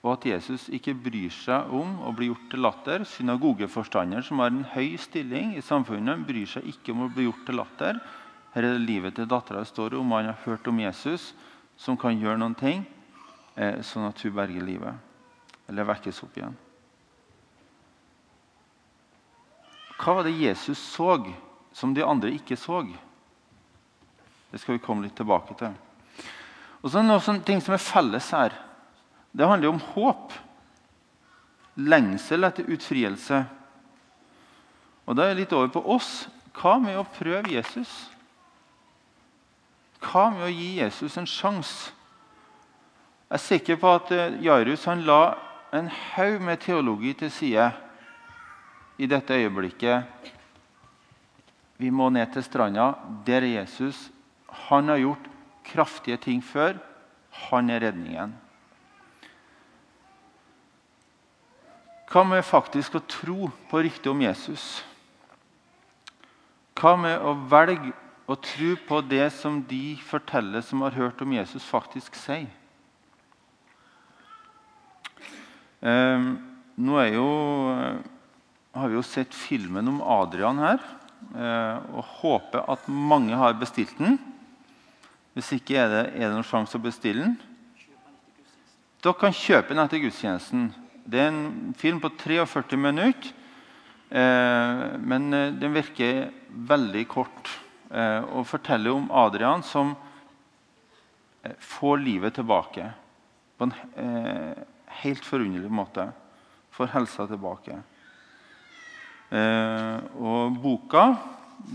Og 0.06 0.14
at 0.14 0.28
Jesus 0.30 0.68
ikke 0.74 0.94
bryr 0.94 1.34
seg 1.34 1.72
om 1.74 1.98
å 2.06 2.14
bli 2.16 2.30
gjort 2.30 2.46
til 2.52 2.62
latter. 2.64 3.06
Synagogeforstanderen, 3.08 4.24
som 4.24 4.44
har 4.44 4.54
en 4.54 4.68
høy 4.76 4.94
stilling 5.02 5.56
i 5.58 5.64
samfunnet, 5.66 6.22
bryr 6.28 6.46
seg 6.50 6.68
ikke 6.70 6.94
om 6.94 7.08
å 7.08 7.12
bli 7.14 7.26
gjort 7.26 7.44
til 7.48 7.58
latter. 7.58 8.00
Her 8.54 8.68
er 8.68 8.78
det 8.78 8.86
livet 8.86 9.18
til 9.18 9.28
dattera 9.30 9.64
det 9.66 9.72
står 9.72 9.98
om. 9.98 10.14
Han 10.14 10.30
har 10.30 10.46
hørt 10.46 10.70
om 10.70 10.80
Jesus, 10.80 11.32
som 11.78 11.98
kan 11.98 12.18
gjøre 12.18 12.40
noen 12.42 12.56
ting, 12.58 12.86
eh, 13.56 13.82
sånn 13.82 14.08
at 14.08 14.22
hun 14.22 14.38
berger 14.38 14.66
livet. 14.66 14.96
Eller 15.68 15.90
vekkes 15.90 16.24
opp 16.24 16.38
igjen. 16.38 16.56
Hva 19.98 20.14
var 20.14 20.24
det 20.24 20.38
Jesus 20.38 20.78
så 20.78 21.18
som 21.74 21.94
de 21.94 22.06
andre 22.06 22.32
ikke 22.32 22.56
så? 22.56 22.84
Det 24.52 24.62
skal 24.62 24.78
vi 24.78 24.86
komme 24.86 25.04
litt 25.04 25.18
tilbake 25.18 25.58
til. 25.58 25.74
Og 26.82 26.90
så 26.90 27.00
er 27.00 27.04
det 27.04 27.10
noen 27.10 27.44
ting 27.44 27.60
som 27.62 27.74
er 27.74 27.82
felles 27.82 28.30
her. 28.32 28.54
Det 29.38 29.46
handler 29.46 29.70
om 29.70 29.82
håp. 29.94 30.34
Lengsel 31.78 32.48
etter 32.48 32.66
utfrielse. 32.74 33.44
Og 35.06 35.16
Da 35.16 35.28
er 35.28 35.36
det 35.36 35.44
litt 35.44 35.54
over 35.54 35.70
på 35.76 35.84
oss. 35.94 36.26
Hva 36.58 36.80
med 36.82 36.98
å 36.98 37.06
prøve 37.06 37.54
Jesus? 37.54 37.92
Hva 40.02 40.32
med 40.34 40.48
å 40.48 40.50
gi 40.50 40.80
Jesus 40.80 41.20
en 41.22 41.30
sjanse? 41.30 41.94
Jeg 43.28 43.36
er 43.38 43.44
sikker 43.44 43.78
på 43.78 43.92
at 43.92 44.12
eh, 44.16 44.40
Jairus 44.42 44.86
han 44.88 45.04
la 45.06 45.36
en 45.76 45.90
haug 45.92 46.40
med 46.42 46.62
teologi 46.64 47.12
til 47.20 47.32
side 47.34 47.68
i 48.98 49.10
dette 49.12 49.36
øyeblikket. 49.36 50.08
Vi 51.78 51.92
må 51.94 52.08
ned 52.10 52.32
til 52.34 52.46
stranda. 52.48 52.94
Der 53.28 53.44
er 53.44 53.60
Jesus. 53.60 54.08
Han 54.70 54.90
har 54.90 55.04
gjort 55.04 55.30
kraftige 55.68 56.18
ting 56.24 56.42
før. 56.42 56.80
Han 57.52 57.70
er 57.70 57.84
redningen. 57.86 58.34
Hva 62.08 62.24
med 62.24 62.46
faktisk 62.48 62.96
å 62.96 63.04
tro 63.04 63.50
på 63.68 63.82
riktig 63.84 64.08
om 64.12 64.22
Jesus? 64.24 64.66
Hva 66.78 66.94
med 67.00 67.20
å 67.20 67.34
velge 67.52 67.92
å 68.28 68.36
tro 68.40 68.76
på 68.88 69.02
det 69.08 69.26
som 69.36 69.60
de 69.68 69.98
forteller 70.08 70.64
som 70.64 70.86
har 70.86 70.96
hørt 70.96 71.22
om 71.24 71.34
Jesus, 71.36 71.68
faktisk 71.68 72.16
sier? 72.20 72.48
Eh, 75.84 76.30
nå 76.78 77.04
jo, 77.12 77.28
har 78.78 78.88
vi 78.88 78.98
jo 78.98 79.04
sett 79.06 79.36
filmen 79.36 79.92
om 79.92 80.00
Adrian 80.02 80.64
her 80.64 80.80
eh, 81.36 81.92
og 81.92 82.08
håper 82.22 82.66
at 82.72 82.88
mange 82.88 83.36
har 83.36 83.60
bestilt 83.60 84.00
den. 84.00 84.16
Hvis 85.36 85.52
ikke 85.60 85.76
er 85.84 85.92
det, 85.92 86.04
er 86.16 86.30
det 86.30 86.34
noen 86.38 86.48
sjanse 86.48 86.80
å 86.80 86.82
bestille 86.82 87.28
den. 87.28 87.38
Dere 89.04 89.20
kan 89.20 89.36
kjøpe 89.36 89.76
den 89.76 89.84
etter 89.84 90.02
gudstjenesten. 90.02 90.70
Det 91.08 91.20
er 91.24 91.30
en 91.32 91.74
film 91.80 92.02
på 92.04 92.12
43 92.20 92.78
minutter. 92.80 93.32
Eh, 94.10 94.84
men 95.04 95.34
eh, 95.34 95.54
den 95.56 95.74
virker 95.76 96.30
veldig 96.68 97.04
kort 97.12 97.52
eh, 97.92 98.24
og 98.24 98.48
forteller 98.48 98.96
om 98.96 99.10
Adrian 99.12 99.64
som 99.64 99.96
får 101.64 102.02
livet 102.04 102.36
tilbake 102.36 102.90
på 103.56 103.68
en 103.68 103.74
helt 105.00 105.24
forunderlig 105.24 105.70
måte. 105.72 106.10
Får 106.76 106.90
helsa 106.92 107.24
tilbake. 107.30 107.78
Og 109.32 110.58
boka 110.60 111.06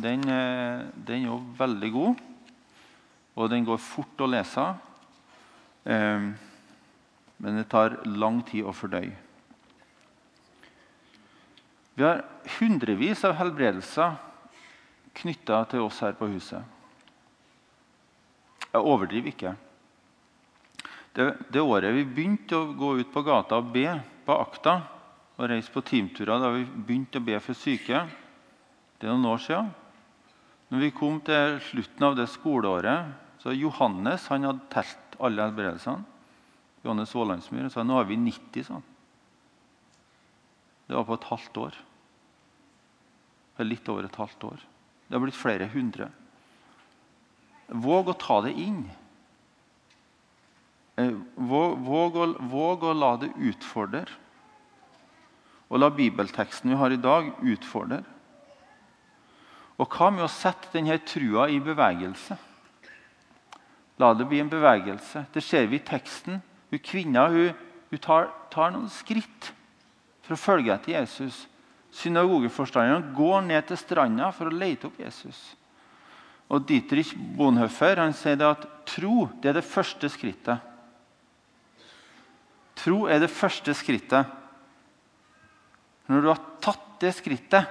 den, 0.04 0.26
den 0.26 1.24
er 1.24 1.30
jo 1.30 1.38
veldig 1.56 1.90
god, 1.94 2.20
og 3.32 3.48
den 3.54 3.64
går 3.64 3.80
fort 3.80 4.20
å 4.20 4.28
lese. 4.28 4.66
Men 7.42 7.58
det 7.58 7.68
tar 7.72 7.98
lang 8.06 8.40
tid 8.46 8.64
å 8.64 8.74
fordøye. 8.74 9.16
Vi 11.98 12.04
har 12.06 12.22
hundrevis 12.58 13.24
av 13.28 13.34
helbredelser 13.36 14.14
knytta 15.18 15.58
til 15.68 15.84
oss 15.84 15.98
her 16.04 16.14
på 16.16 16.30
huset. 16.30 16.62
Jeg 18.72 18.80
overdriver 18.80 19.32
ikke. 19.32 19.52
Det, 21.12 21.26
det, 21.52 21.60
året 21.60 21.92
vi 21.92 22.06
begynte 22.08 22.56
å 22.56 22.70
gå 22.78 22.94
ut 23.02 23.10
på 23.12 23.24
gata 23.26 23.58
og 23.60 23.68
be 23.74 23.98
på 24.24 24.36
akta 24.38 24.78
og 25.36 25.50
reise 25.50 25.72
på 25.74 25.82
teamturer, 25.84 26.38
da 26.40 26.52
vi 26.54 26.64
begynte 26.64 27.20
å 27.20 27.26
be 27.26 27.36
for 27.42 27.58
syke 27.58 28.06
Det 28.96 29.08
er 29.08 29.12
noen 29.12 29.32
år 29.34 29.42
siden. 29.42 29.68
Når 30.70 30.80
vi 30.86 30.94
kom 30.96 31.18
til 31.26 31.58
slutten 31.66 32.06
av 32.06 32.16
det 32.16 32.28
skoleåret, 32.32 33.12
så 33.42 33.52
Johannes 33.52 34.28
han 34.30 34.46
hadde 34.46 34.70
telt 34.72 35.16
alle 35.18 35.44
helbredelsene. 35.44 36.11
Johannes 36.82 37.14
Vålandsmyr 37.14 37.68
sa 37.70 37.84
nå 37.86 37.94
har 37.94 38.08
vi 38.08 38.18
90 38.18 38.66
sånn. 38.66 38.86
Det 40.88 40.98
var 40.98 41.06
på 41.06 41.16
et 41.16 41.28
halvt 41.30 41.60
år. 41.62 41.78
Litt 43.62 43.86
over 43.92 44.08
et 44.08 44.18
halvt 44.18 44.44
år. 44.48 44.64
Det 45.06 45.14
har 45.14 45.22
blitt 45.22 45.38
flere 45.38 45.68
hundre. 45.70 46.08
Våg 47.68 48.10
å 48.10 48.18
ta 48.18 48.40
det 48.44 48.52
inn. 48.58 48.82
Eh, 50.98 51.14
våg, 51.36 51.78
våg, 51.86 52.18
våg 52.50 52.84
å 52.84 52.92
la 52.96 53.14
det 53.22 53.30
utfordre. 53.38 54.04
Og 55.70 55.80
la 55.80 55.88
bibelteksten 55.94 56.72
vi 56.72 56.76
har 56.76 56.92
i 56.92 57.00
dag, 57.00 57.30
utfordre. 57.40 58.02
Og 59.80 59.88
hva 59.88 60.10
med 60.12 60.26
å 60.26 60.30
sette 60.30 60.74
denne 60.74 60.98
trua 61.06 61.48
i 61.48 61.62
bevegelse? 61.62 62.36
La 64.02 64.12
det 64.14 64.26
bli 64.28 64.42
en 64.42 64.50
bevegelse. 64.52 65.26
Det 65.32 65.42
ser 65.44 65.70
vi 65.70 65.78
i 65.78 65.86
teksten. 65.86 66.42
Hun 66.72 66.80
Kvinna 66.80 67.26
hun, 67.28 67.52
hun 67.90 68.00
tar, 68.00 68.30
tar, 68.50 68.72
noen 68.72 68.88
skritt 68.88 69.50
for 70.24 70.34
å 70.34 70.40
følge 70.40 70.72
etter 70.72 70.94
Jesus. 70.96 71.44
Synagogeforstanderen 71.92 73.10
går 73.12 73.42
ned 73.50 73.66
til 73.68 73.80
stranda 73.80 74.30
for 74.32 74.48
å 74.48 74.56
lete 74.56 74.88
opp 74.88 74.96
Jesus. 75.02 75.40
Og 76.48 76.64
Dietrich 76.68 77.12
Bonhoeffer 77.36 78.00
han 78.00 78.16
sier 78.16 78.40
at 78.48 78.64
tro 78.88 79.26
det 79.40 79.52
er 79.52 79.58
det 79.60 79.66
første 79.68 80.08
skrittet. 80.12 80.64
Tro 82.80 83.04
er 83.12 83.20
det 83.20 83.30
første 83.30 83.74
skrittet. 83.76 84.32
Når 86.08 86.24
du 86.24 86.30
har 86.32 86.40
tatt 86.64 86.88
det 87.04 87.12
skrittet, 87.14 87.68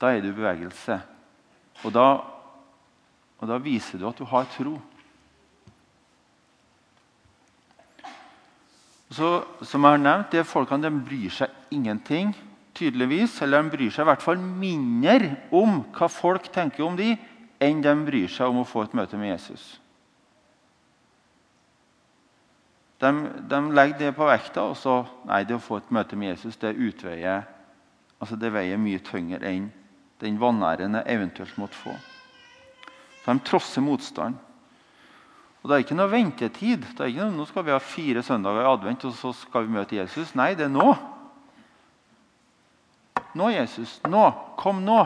da 0.00 0.10
er 0.10 0.24
du 0.24 0.30
i 0.32 0.36
bevegelse. 0.36 0.96
Og 1.84 1.92
da, 1.92 2.08
og 3.36 3.48
da 3.52 3.60
viser 3.62 4.00
du 4.00 4.08
at 4.08 4.18
du 4.18 4.24
har 4.32 4.48
tro. 4.56 4.78
Så, 9.14 9.28
som 9.62 9.84
jeg 9.84 9.94
har 9.94 10.02
nevnt, 10.02 10.32
de 10.32 10.42
folkene 10.46 10.88
de 10.88 11.04
bryr 11.06 11.30
seg 11.30 11.74
ingenting, 11.74 12.32
tydeligvis. 12.74 13.36
Eller 13.44 13.62
de 13.62 13.74
bryr 13.76 13.94
seg 13.94 14.02
i 14.02 14.10
hvert 14.10 14.24
fall 14.24 14.40
mindre 14.42 15.36
om 15.54 15.82
hva 15.94 16.10
folk 16.10 16.50
tenker 16.54 16.86
om 16.86 16.98
de, 16.98 17.14
enn 17.62 17.82
de 17.84 17.94
bryr 18.06 18.30
seg 18.32 18.50
om 18.50 18.62
å 18.64 18.68
få 18.68 18.84
et 18.84 18.96
møte 18.98 19.20
med 19.20 19.34
Jesus. 19.36 19.64
De, 23.02 23.10
de 23.50 23.60
legger 23.74 24.00
det 24.00 24.14
på 24.16 24.26
vekta, 24.26 24.68
og 24.70 24.78
så 24.80 25.02
Nei, 25.28 25.42
det 25.46 25.58
å 25.58 25.62
få 25.62 25.80
et 25.80 25.92
møte 25.94 26.16
med 26.16 26.34
Jesus 26.34 26.56
det 26.60 26.74
utveier 26.74 27.44
altså 28.24 28.38
det 28.40 28.52
veier 28.54 28.80
mye 28.80 29.02
tyngre 29.04 29.44
enn 29.44 29.68
den 30.22 30.38
vanæren 30.40 30.96
eventuelt 31.02 31.58
måtte 31.60 31.76
få. 31.76 31.92
Så 33.20 33.32
de 33.32 33.42
trosser 33.44 33.84
motstand. 33.84 34.38
Og 35.64 35.70
Det 35.70 35.76
er 35.76 35.82
ikke 35.86 35.96
noe 35.96 36.12
ventetid. 36.12 36.82
Det 36.92 37.00
er 37.00 37.08
ikke 37.08 37.24
noe, 37.24 37.38
nå 37.38 37.46
skal 37.48 37.64
vi 37.64 37.72
ha 37.72 37.80
fire 37.80 38.22
søndager 38.22 38.66
i 38.66 38.68
advent, 38.68 39.06
og 39.08 39.14
så 39.16 39.32
skal 39.32 39.64
vi 39.64 39.72
møte 39.72 39.96
Jesus. 39.96 40.34
Nei, 40.36 40.50
det 40.58 40.66
er 40.66 40.74
nå. 40.74 40.90
Nå, 43.32 43.48
Jesus. 43.54 43.96
Nå. 44.04 44.26
Kom 44.60 44.84
nå. 44.84 44.98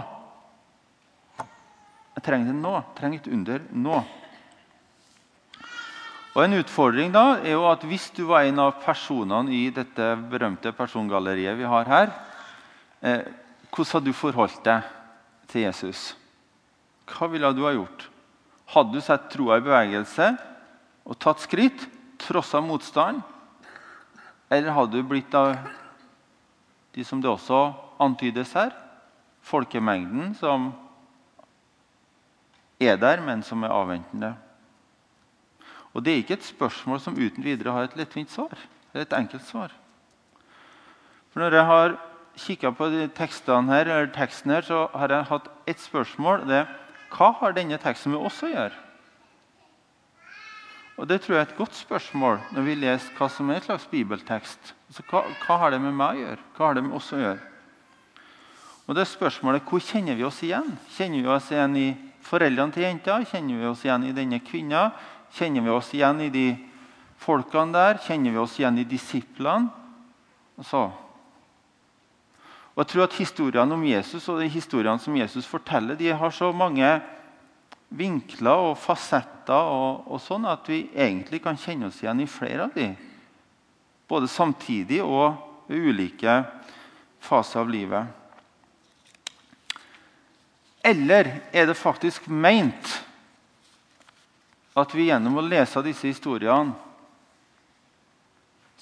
Jeg 2.19 2.27
trenger 2.27 2.51
det 2.51 2.59
nå. 2.59 2.75
Jeg 2.75 2.99
trenger 2.99 3.23
et 3.23 3.31
under 3.39 3.71
nå. 3.87 4.03
Og 6.35 6.45
En 6.45 6.59
utfordring 6.59 7.15
da 7.15 7.39
er 7.39 7.55
jo 7.55 7.65
at 7.71 7.87
hvis 7.87 8.11
du 8.15 8.25
var 8.27 8.47
en 8.47 8.59
av 8.67 8.83
personene 8.83 9.55
i 9.55 9.71
dette 9.75 10.11
berømte 10.31 10.75
persongalleriet 10.75 11.59
vi 11.59 11.71
har 11.71 11.87
her, 11.91 12.13
eh, 13.03 13.23
hvordan 13.71 13.95
hadde 13.95 14.11
du 14.11 14.15
forholdt 14.15 14.61
deg 14.67 14.93
til 15.51 15.67
Jesus? 15.67 16.13
Hva 17.07 17.31
ville 17.31 17.55
du 17.55 17.63
ha 17.63 17.75
gjort? 17.79 18.11
Hadde 18.69 18.93
du 18.93 19.01
sett 19.01 19.31
troa 19.33 19.59
i 19.59 19.65
bevegelse 19.65 20.33
og 21.09 21.17
tatt 21.23 21.41
skritt, 21.41 21.87
trossa 22.21 22.61
motstand? 22.61 23.23
Eller 24.53 24.75
hadde 24.77 24.99
du 24.99 25.07
blitt 25.09 25.33
av 25.37 25.55
de 26.93 27.05
som 27.05 27.23
det 27.23 27.31
også 27.31 27.71
antydes 28.03 28.53
her, 28.57 28.75
folkemengden 29.45 30.35
som 30.37 30.71
er 32.81 32.99
der, 33.01 33.23
men 33.25 33.43
som 33.43 33.65
er 33.65 33.73
avventende? 33.73 34.35
Og 35.97 36.05
Det 36.05 36.13
er 36.13 36.21
ikke 36.23 36.37
et 36.39 36.47
spørsmål 36.47 37.01
som 37.01 37.17
uten 37.17 37.45
videre 37.45 37.73
har 37.73 37.89
et 37.89 37.97
lettvint 37.97 38.31
svar. 38.31 38.53
Det 38.93 39.01
er 39.01 39.07
et 39.07 39.17
enkelt 39.19 39.43
svar. 39.49 39.73
For 41.33 41.41
Når 41.41 41.57
jeg 41.57 41.65
har 41.65 41.97
kikka 42.39 42.71
på 42.71 42.89
de 42.93 43.09
tekstene 43.09 43.73
her, 43.73 43.89
eller 43.89 44.13
teksten 44.15 44.53
her, 44.53 44.63
så 44.63 44.87
har 44.95 45.09
jeg 45.09 45.31
hatt 45.31 45.49
ett 45.67 45.81
spørsmål. 45.81 46.47
det 46.47 46.61
er 46.61 46.69
hva 47.13 47.33
har 47.41 47.57
denne 47.57 47.79
teksten 47.81 48.13
med 48.13 48.25
oss 48.25 48.43
å 48.45 48.51
gjøre? 48.53 48.85
Og 50.99 51.07
Det 51.07 51.21
tror 51.23 51.37
jeg 51.37 51.45
er 51.45 51.51
et 51.53 51.59
godt 51.59 51.77
spørsmål 51.79 52.41
når 52.51 52.65
vi 52.67 52.75
leser 52.75 53.15
hva 53.15 53.29
som 53.31 53.51
er 53.51 53.61
en 53.61 53.67
slags 53.69 53.87
bibeltekst. 53.91 54.73
Altså, 54.89 55.05
hva, 55.11 55.23
hva, 55.45 55.59
har 55.63 55.71
det 55.71 55.79
med 55.83 55.95
meg 55.95 56.17
å 56.17 56.23
gjøre? 56.25 56.47
Hva 56.57 56.67
har 56.67 56.75
det 56.75 56.83
med 56.89 56.97
oss 56.99 57.13
å 57.15 57.21
gjøre? 57.21 57.45
Og 58.89 58.97
det 58.97 59.05
er 59.05 59.11
spørsmålet 59.11 59.69
Hvor 59.69 59.85
kjenner 59.85 60.19
vi 60.19 60.27
oss 60.27 60.43
igjen? 60.43 60.73
Kjenner 60.97 61.23
vi 61.23 61.31
oss 61.31 61.51
igjen 61.53 61.77
i 61.79 61.89
foreldrene 62.27 62.75
til 62.75 62.89
jenta? 62.89 63.21
Kjenner 63.31 63.61
vi 63.61 63.71
oss 63.71 63.85
igjen 63.87 64.09
i 64.09 64.15
denne 64.17 64.41
kvinna? 64.43 64.89
Kjenner 65.39 65.63
vi 65.63 65.71
oss 65.71 65.93
igjen 65.95 66.25
i 66.25 66.31
de 66.35 66.47
folkene 67.23 67.77
der? 67.77 68.01
Kjenner 68.03 68.35
vi 68.35 68.43
oss 68.43 68.59
igjen 68.59 68.83
i 68.83 68.89
disiplene? 68.89 69.71
Altså, 70.59 70.89
og 72.79 72.85
jeg 72.85 72.91
tror 72.93 73.09
at 73.09 73.15
Historiene 73.19 73.75
om 73.75 73.81
Jesus 73.83 74.29
og 74.31 74.37
de 74.39 74.47
historiene 74.47 75.03
som 75.03 75.17
Jesus 75.19 75.49
forteller, 75.51 75.97
de 75.99 76.13
har 76.15 76.31
så 76.31 76.53
mange 76.55 76.87
vinkler 77.91 78.69
og 78.69 78.77
fasetter 78.79 79.67
og, 79.73 80.05
og 80.07 80.21
sånn 80.23 80.47
at 80.47 80.69
vi 80.71 80.85
egentlig 80.95 81.41
kan 81.43 81.59
kjenne 81.59 81.89
oss 81.89 81.99
igjen 82.05 82.23
i 82.23 82.29
flere 82.31 82.69
av 82.69 82.77
de. 82.77 82.93
Både 84.07 84.31
samtidig 84.31 85.01
og 85.03 85.41
ved 85.67 85.89
ulike 85.91 86.37
faser 87.19 87.65
av 87.65 87.75
livet. 87.75 88.15
Eller 90.87 91.33
er 91.51 91.67
det 91.67 91.75
faktisk 91.83 92.31
meint 92.31 92.95
at 94.79 94.95
vi 94.95 95.09
gjennom 95.11 95.43
å 95.43 95.47
lese 95.49 95.83
disse 95.83 96.07
historiene 96.07 96.79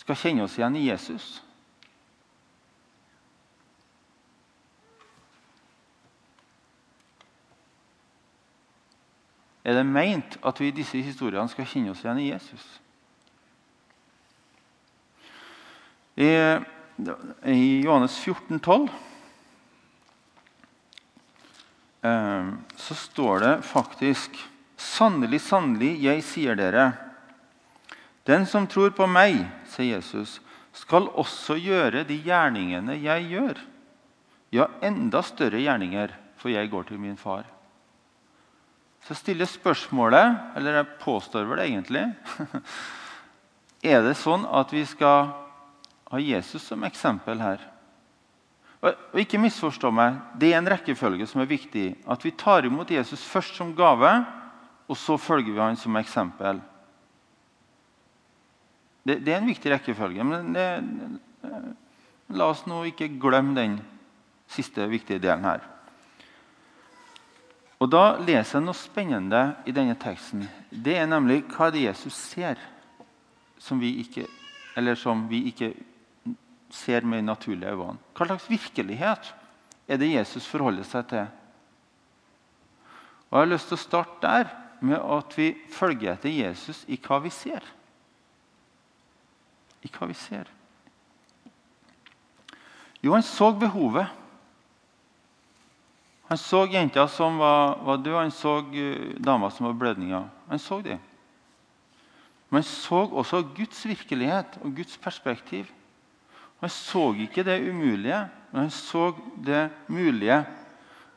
skal 0.04 0.20
kjenne 0.20 0.44
oss 0.44 0.60
igjen 0.60 0.76
i 0.76 0.86
Jesus? 0.90 1.45
Er 9.66 9.74
det 9.74 9.86
meint 9.88 10.36
at 10.46 10.60
vi 10.62 10.70
i 10.70 10.74
disse 10.74 11.00
historiene 11.02 11.50
skal 11.50 11.66
kjenne 11.66 11.90
oss 11.90 12.04
igjen 12.04 12.20
i 12.22 12.28
Jesus. 12.28 12.66
I, 16.16 16.28
i 17.50 17.64
Johannes 17.82 18.14
14, 18.22 18.60
12, 18.62 18.86
eh, 22.06 22.52
så 22.76 22.98
står 23.02 23.42
det 23.42 23.56
faktisk 23.66 24.38
Sannelig, 24.76 25.40
sannelig, 25.40 25.94
jeg 26.04 26.20
sier 26.24 26.56
dere 26.56 26.90
Den 28.28 28.44
som 28.46 28.66
tror 28.68 28.92
på 28.92 29.08
meg, 29.08 29.38
sier 29.72 29.96
Jesus, 29.96 30.38
skal 30.76 31.08
også 31.16 31.56
gjøre 31.56 32.04
de 32.04 32.18
gjerningene 32.20 32.98
jeg 33.00 33.28
gjør. 33.32 33.60
Ja, 34.52 34.68
enda 34.84 35.24
større 35.24 35.62
gjerninger, 35.62 36.12
for 36.36 36.52
jeg 36.52 36.70
går 36.70 36.90
til 36.90 37.00
min 37.00 37.16
far. 37.16 37.48
Så 39.06 39.14
stiller 39.14 39.46
spørsmålet, 39.46 40.56
eller 40.58 40.80
jeg 40.80 40.94
påstår 41.02 41.46
vel 41.46 41.62
egentlig 41.62 42.08
Er 43.86 44.02
det 44.02 44.16
sånn 44.18 44.46
at 44.50 44.72
vi 44.74 44.82
skal 44.88 45.28
ha 46.10 46.18
Jesus 46.18 46.64
som 46.66 46.82
eksempel 46.86 47.38
her? 47.38 47.60
Og 48.82 49.20
ikke 49.20 49.40
misforstå 49.40 49.90
meg, 49.94 50.16
Det 50.38 50.52
er 50.52 50.58
en 50.58 50.70
rekkefølge 50.70 51.26
som 51.26 51.40
er 51.42 51.50
viktig. 51.50 51.86
At 52.06 52.24
vi 52.24 52.32
tar 52.32 52.66
imot 52.66 52.90
Jesus 52.90 53.22
først 53.22 53.54
som 53.56 53.74
gave, 53.76 54.10
og 54.86 54.96
så 54.98 55.16
følger 55.18 55.52
vi 55.52 55.62
han 55.62 55.78
som 55.78 55.96
eksempel. 55.96 56.60
Det, 59.06 59.20
det 59.24 59.32
er 59.32 59.38
en 59.38 59.50
viktig 59.50 59.70
rekkefølge. 59.70 60.24
Men 60.26 60.52
det, 60.54 60.66
la 62.34 62.50
oss 62.50 62.64
nå 62.66 62.82
ikke 62.90 63.12
glemme 63.22 63.54
den 63.54 63.78
siste 64.50 64.86
viktige 64.90 65.22
delen 65.22 65.46
her. 65.46 65.62
Og 67.76 67.90
Da 67.92 68.16
leser 68.22 68.58
jeg 68.58 68.64
noe 68.64 68.78
spennende 68.78 69.42
i 69.68 69.74
denne 69.74 69.96
teksten. 70.00 70.46
Det 70.70 70.96
er 70.96 71.08
nemlig 71.08 71.42
hva 71.52 71.68
det 71.72 71.84
Jesus 71.84 72.16
ser, 72.16 72.56
som 73.60 73.80
vi 73.80 73.98
ikke, 74.00 74.24
eller 74.76 74.96
som 74.96 75.26
vi 75.28 75.42
ikke 75.50 75.74
ser 76.72 77.04
med 77.04 77.24
naturlige 77.24 77.74
øyne. 77.76 77.98
Hva 78.16 78.28
slags 78.28 78.48
virkelighet 78.50 79.34
er 79.88 80.00
det 80.00 80.14
Jesus 80.14 80.48
forholder 80.48 80.88
seg 80.88 81.08
til? 81.12 81.26
Og 83.28 83.38
Jeg 83.38 83.44
har 83.44 83.52
lyst 83.52 83.68
til 83.68 83.76
å 83.76 83.84
starte 83.84 84.20
der, 84.22 84.52
med 84.80 85.00
at 85.00 85.32
vi 85.38 85.54
følger 85.72 86.12
etter 86.12 86.30
Jesus 86.30 86.82
i 86.92 86.98
hva 87.00 87.18
vi 87.24 87.30
ser. 87.32 87.64
I 89.82 89.88
hva 89.88 90.08
vi 90.08 90.16
ser. 90.16 90.50
Jo, 93.02 93.14
han 93.14 93.24
så 93.24 93.52
behovet. 93.56 94.08
Han 96.28 96.38
så 96.38 96.64
jenta 96.66 97.06
som 97.08 97.38
var, 97.38 97.78
var 97.86 98.00
død, 98.02 98.18
han 98.18 98.34
så 98.34 98.58
uh, 98.60 99.14
dama 99.22 99.50
som 99.50 99.68
var 99.68 99.78
blødninger. 99.78 100.26
Han 100.48 100.58
så 100.58 100.80
dem. 100.82 100.98
Men 102.50 102.62
han 102.62 102.68
så 102.68 103.04
også 103.06 103.42
Guds 103.56 103.86
virkelighet 103.86 104.58
og 104.62 104.74
Guds 104.76 104.98
perspektiv. 104.98 105.70
Han 106.60 106.72
så 106.72 107.12
ikke 107.20 107.44
det 107.46 107.60
umulige, 107.68 108.24
men 108.52 108.66
han 108.66 108.70
så 108.70 109.12
det 109.44 109.68
mulige. 109.88 110.44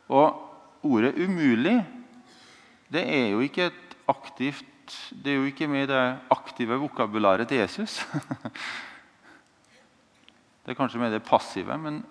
Og 0.09 0.45
ordet 0.83 1.13
'umulig' 1.13 1.85
det 2.91 3.03
er 3.05 3.27
jo 3.29 3.39
ikke 3.39 3.65
et 3.65 3.97
aktivt 4.07 4.65
det 5.23 5.31
er 5.31 5.37
jo 5.37 5.47
ikke 5.49 5.67
med 5.69 5.85
i 5.85 5.91
det 5.91 6.03
aktive 6.33 6.77
vokabularet 6.81 7.47
til 7.47 7.61
Jesus. 7.61 7.99
det 10.65 10.73
er 10.73 10.77
kanskje 10.77 11.01
med 11.01 11.13
det 11.13 11.23
passive, 11.23 11.77
men 11.77 12.03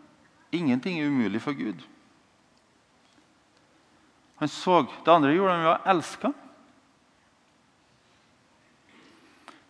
ingenting 0.52 1.00
er 1.00 1.08
umulig 1.08 1.42
for 1.42 1.56
Gud. 1.58 1.82
Han 4.38 4.50
så. 4.50 4.82
Det 5.04 5.12
andre 5.12 5.34
gjorde 5.34 5.54
han 5.56 5.64
ved 5.66 5.72
å 5.72 5.92
elske. 5.94 6.32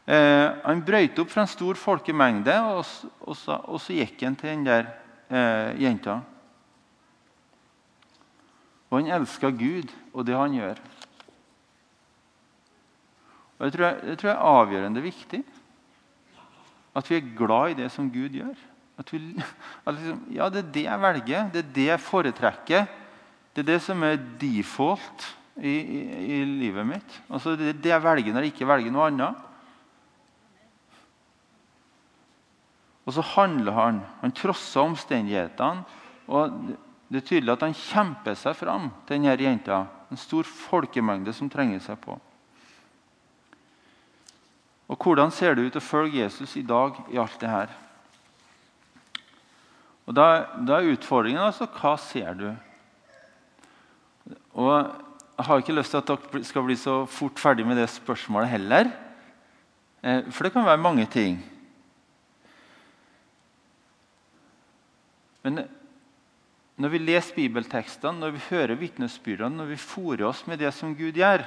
Eh, 0.09 0.47
han 0.65 0.85
brøyt 0.85 1.19
opp 1.21 1.33
fra 1.33 1.45
en 1.45 1.51
stor 1.51 1.77
folkemengde, 1.77 2.55
og, 2.73 2.85
og, 3.27 3.35
så, 3.37 3.59
og 3.69 3.81
så, 3.85 3.93
gikk 3.99 4.25
han 4.25 4.37
til 4.41 4.55
den 4.55 4.65
der 4.65 4.87
eh, 5.29 5.83
jenta. 5.85 6.21
Og 8.89 9.03
han 9.03 9.11
elska 9.19 9.51
Gud 9.53 9.93
og 10.15 10.25
det 10.25 10.37
han 10.37 10.57
gjør. 10.57 10.81
Og 13.59 13.67
Det 13.67 13.75
tror 13.75 13.85
jeg, 13.85 14.01
det 14.07 14.17
tror 14.21 14.31
er 14.33 14.49
avgjørende 14.55 15.03
viktig. 15.05 15.43
At 16.97 17.11
vi 17.11 17.19
er 17.19 17.33
glad 17.37 17.75
i 17.75 17.79
det 17.83 17.91
som 17.93 18.09
Gud 18.11 18.33
gjør. 18.33 18.57
At 18.99 19.13
vi, 19.13 19.21
at 19.87 19.95
liksom, 19.95 20.25
ja, 20.33 20.49
det 20.49 20.63
er 20.63 20.73
det 20.73 20.87
jeg 20.87 21.05
velger, 21.05 21.53
det 21.53 21.65
er 21.65 21.75
det 21.75 21.87
jeg 21.91 22.05
foretrekker. 22.07 22.89
Det 23.55 23.65
er 23.65 23.73
det 23.73 23.81
som 23.83 24.03
er 24.07 24.21
default 24.41 25.27
i, 25.59 25.75
i, 25.75 26.01
i 26.39 26.41
livet 26.47 26.87
mitt. 26.87 27.21
Altså 27.29 27.57
det, 27.59 27.77
det 27.83 27.91
jeg 27.91 28.05
velger 28.05 28.35
når 28.35 28.47
jeg 28.47 28.55
ikke 28.55 28.69
velger 28.71 28.95
noe 28.95 29.09
annet. 29.11 29.45
Og 33.09 33.15
så 33.17 33.25
handler 33.25 33.73
han. 33.73 34.03
Han 34.21 34.35
trosser 34.37 34.85
omstendighetene. 34.85 35.85
og 36.29 36.75
Det 37.09 37.23
er 37.23 37.29
tydelig 37.31 37.55
at 37.55 37.65
han 37.65 37.77
kjemper 37.77 38.37
seg 38.37 38.57
fram 38.59 38.91
til 39.09 39.17
denne 39.17 39.37
jenta. 39.41 39.87
En 40.13 40.21
stor 40.21 40.45
folkemengde 40.45 41.33
som 41.33 41.49
trenger 41.49 41.81
seg 41.81 41.97
på. 42.05 42.19
Og 44.89 44.97
Hvordan 45.05 45.33
ser 45.33 45.57
det 45.57 45.67
ut 45.69 45.81
å 45.81 45.85
følge 45.85 46.23
Jesus 46.23 46.55
i 46.57 46.65
dag 46.65 46.97
i 47.13 47.19
alt 47.21 47.41
det 47.41 47.49
her? 47.49 47.73
Og 50.09 50.15
Da, 50.17 50.29
da 50.65 50.79
er 50.79 50.95
utfordringen 50.95 51.43
altså 51.45 51.67
hva 51.69 51.97
ser 52.01 52.37
du? 52.37 52.49
Og 54.59 54.95
Jeg 55.39 55.47
har 55.47 55.61
ikke 55.63 55.75
lyst 55.77 55.93
til 55.95 56.01
at 56.01 56.09
dere 56.09 56.41
skal 56.43 56.65
bli 56.67 56.75
så 56.75 56.95
fort 57.07 57.39
ferdig 57.39 57.63
med 57.67 57.79
det 57.79 57.85
spørsmålet 57.95 58.51
heller. 58.51 58.89
Eh, 60.03 60.25
for 60.35 60.43
det 60.43 60.51
kan 60.53 60.67
være 60.67 60.83
mange 60.83 61.05
ting. 61.07 61.37
Men 65.47 65.61
når 66.75 66.91
vi 66.91 66.99
leser 66.99 67.39
bibeltekstene, 67.39 68.19
når 68.19 68.35
vi 68.35 68.43
hører 68.49 68.75
vitnesbyrdene, 68.83 69.63
når 69.63 69.71
vi 69.71 69.79
fôrer 69.79 70.27
oss 70.27 70.43
med 70.51 70.59
det 70.59 70.75
som 70.75 70.97
Gud 70.99 71.15
gjør, 71.15 71.47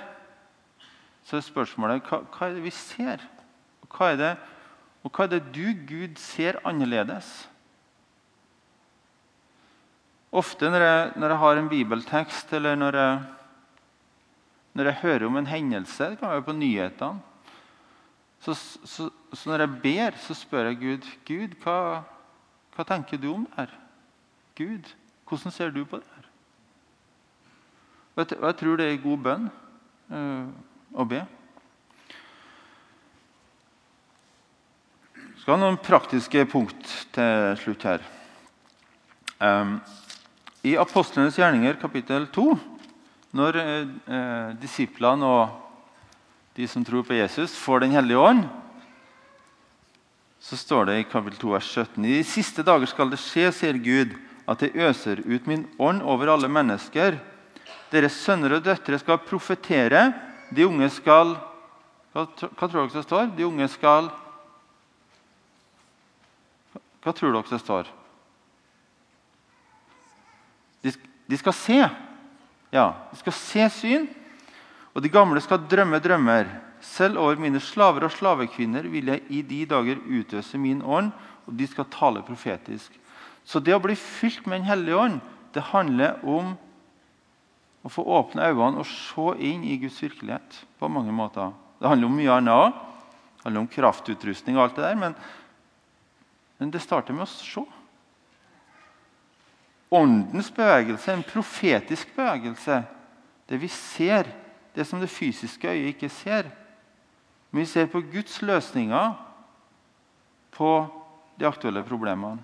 så 1.27 1.37
er 1.37 1.45
spørsmålet 1.45 2.07
hva, 2.07 2.23
hva 2.31 2.47
er 2.47 2.55
det 2.55 2.63
vi 2.63 2.71
ser? 2.71 3.27
Og 3.83 3.91
hva, 3.91 4.13
er 4.13 4.21
det, 4.23 4.33
og 5.03 5.11
hva 5.11 5.27
er 5.27 5.35
det 5.35 5.43
du, 5.51 5.67
Gud, 5.83 6.15
ser 6.15 6.63
annerledes? 6.63 7.50
Ofte 10.31 10.69
når 10.71 10.85
jeg, 10.85 11.11
når 11.19 11.33
jeg, 11.33 11.39
har 11.41 11.57
en 11.59 11.69
bibeltekst, 11.69 12.53
eller 12.55 12.77
når 12.79 12.95
jeg, 12.95 13.19
når 14.73 14.87
jeg 14.87 14.99
hører 15.01 15.25
om 15.27 15.37
en 15.37 15.49
hendelse 15.49 16.03
Det 16.13 16.19
kan 16.19 16.29
være 16.29 16.45
på 16.47 16.55
nyhetene. 16.55 17.19
Så, 18.41 18.53
så, 18.53 19.09
så, 19.33 19.49
når 19.49 19.59
jeg 19.59 19.81
ber, 19.83 20.17
så 20.17 20.33
spør 20.33 20.71
jeg 20.71 20.79
Gud 20.79 21.09
Gud, 21.27 21.57
hva, 21.61 22.01
hva 22.75 22.85
tenker 22.87 23.19
du 23.21 23.33
om 23.35 23.43
det 23.45 23.59
her? 23.59 23.75
Gud, 24.57 24.87
hvordan 25.27 25.51
ser 25.51 25.69
du 25.69 25.83
på 25.85 25.99
det 25.99 26.07
her? 26.15 26.25
Og 28.15 28.25
jeg, 28.25 28.55
tror 28.55 28.79
det 28.79 28.87
er 28.87 29.03
god 29.03 29.21
bønn 29.27 29.45
uh, 30.11 30.47
å 30.93 31.05
be. 31.07 31.21
Jeg 35.21 35.43
skal 35.43 35.55
ha 35.55 35.61
noen 35.61 35.79
praktiske 35.81 36.43
punkt 36.51 36.91
til 37.15 37.55
slutt 37.61 37.85
her. 37.87 38.03
Um, 39.41 39.79
i 40.61 40.77
Apostlenes 40.77 41.37
gjerninger 41.39 41.79
kapittel 41.81 42.27
2, 42.33 42.45
når 43.37 43.59
eh, 43.61 44.49
disiplene 44.61 45.25
og 45.25 45.57
de 46.57 46.67
som 46.67 46.83
tror 46.85 47.05
på 47.07 47.15
Jesus, 47.15 47.55
får 47.57 47.85
Den 47.85 47.95
hellige 47.95 48.19
ånd, 48.19 48.43
så 50.41 50.57
står 50.57 50.89
det 50.89 50.97
i 50.99 51.07
kapittel 51.07 51.39
2, 51.39 51.53
vers 51.53 51.69
17.: 51.69 52.05
I 52.05 52.17
de 52.17 52.23
siste 52.27 52.63
dager 52.65 52.89
skal 52.89 53.09
det 53.09 53.21
skje, 53.21 53.51
sier 53.53 53.77
Gud, 53.77 54.17
at 54.49 54.61
jeg 54.61 54.75
øser 54.75 55.21
ut 55.25 55.47
min 55.47 55.67
ånd 55.79 56.01
over 56.01 56.33
alle 56.33 56.49
mennesker. 56.49 57.19
Deres 57.91 58.17
sønner 58.17 58.57
og 58.57 58.65
døtre 58.65 58.99
skal 58.99 59.21
profetere. 59.21 60.11
De 60.51 60.65
unge 60.65 60.89
skal 60.89 61.37
hva 62.11 62.27
tror 62.35 62.81
dere 62.81 62.91
det 62.91 63.05
står? 63.05 63.29
De 63.37 63.47
unge 63.47 63.67
skal 63.71 64.11
Hva 67.01 67.13
tror 67.15 67.31
dere 67.33 67.49
det 67.49 67.61
står? 67.61 67.87
De, 70.83 70.93
de 71.29 71.37
skal 71.39 71.55
se. 71.55 71.79
Ja, 72.71 72.87
de 73.11 73.19
skal 73.19 73.35
se 73.35 73.67
syn. 73.75 74.07
Og 74.95 75.03
de 75.03 75.11
gamle 75.11 75.41
skal 75.43 75.63
drømme 75.71 75.99
drømmer. 76.03 76.49
Selv 76.81 77.19
over 77.21 77.37
mine 77.39 77.61
slaver 77.61 78.07
og 78.07 78.13
slavekvinner 78.15 78.87
vil 78.89 79.11
jeg 79.13 79.21
i 79.29 79.41
de 79.45 79.61
dager 79.69 80.01
utøse 80.01 80.57
min 80.57 80.81
ånd, 80.81 81.11
og 81.45 81.53
de 81.57 81.67
skal 81.69 81.89
tale 81.93 82.23
profetisk. 82.25 82.95
Så 83.45 83.61
det 83.61 83.75
å 83.75 83.81
bli 83.81 83.95
fylt 83.97 84.47
med 84.47 84.61
Den 84.61 84.69
hellige 84.69 84.97
ånd 84.97 85.19
det 85.53 85.63
handler 85.71 86.21
om 86.23 86.53
å 87.83 87.89
få 87.89 88.05
åpne 88.05 88.45
øynene 88.51 88.81
og 88.81 88.87
se 88.87 89.33
inn 89.41 89.65
i 89.65 89.77
Guds 89.81 89.99
virkelighet 90.03 90.61
på 90.79 90.89
mange 90.89 91.13
måter. 91.13 91.51
Det 91.81 91.89
handler 91.89 92.07
om 92.07 92.17
mye 92.17 92.37
annet 92.37 92.53
òg. 92.53 92.73
Det 93.41 93.47
handler 93.47 93.63
om 93.63 93.71
kraftutrustning 93.73 94.57
og 94.57 94.63
alt 94.63 94.77
det 94.77 94.85
der. 94.85 94.99
Men, 95.01 95.15
men 96.61 96.73
det 96.73 96.83
starter 96.83 97.17
med 97.17 97.25
å 97.25 97.31
se. 97.31 97.65
Åndens 99.91 100.51
bevegelse, 100.55 101.11
en 101.11 101.25
profetisk 101.27 102.15
bevegelse, 102.15 102.83
det 103.49 103.59
vi 103.59 103.67
ser, 103.67 104.29
det 104.75 104.85
som 104.87 105.01
det 105.01 105.11
fysiske 105.11 105.67
øyet 105.67 105.95
ikke 105.95 106.09
ser. 106.09 106.47
Men 107.51 107.65
vi 107.65 107.67
ser 107.67 107.91
på 107.91 107.99
Guds 108.13 108.39
løsninger 108.41 109.11
på 110.55 110.71
de 111.39 111.47
aktuelle 111.47 111.83
problemene. 111.83 112.39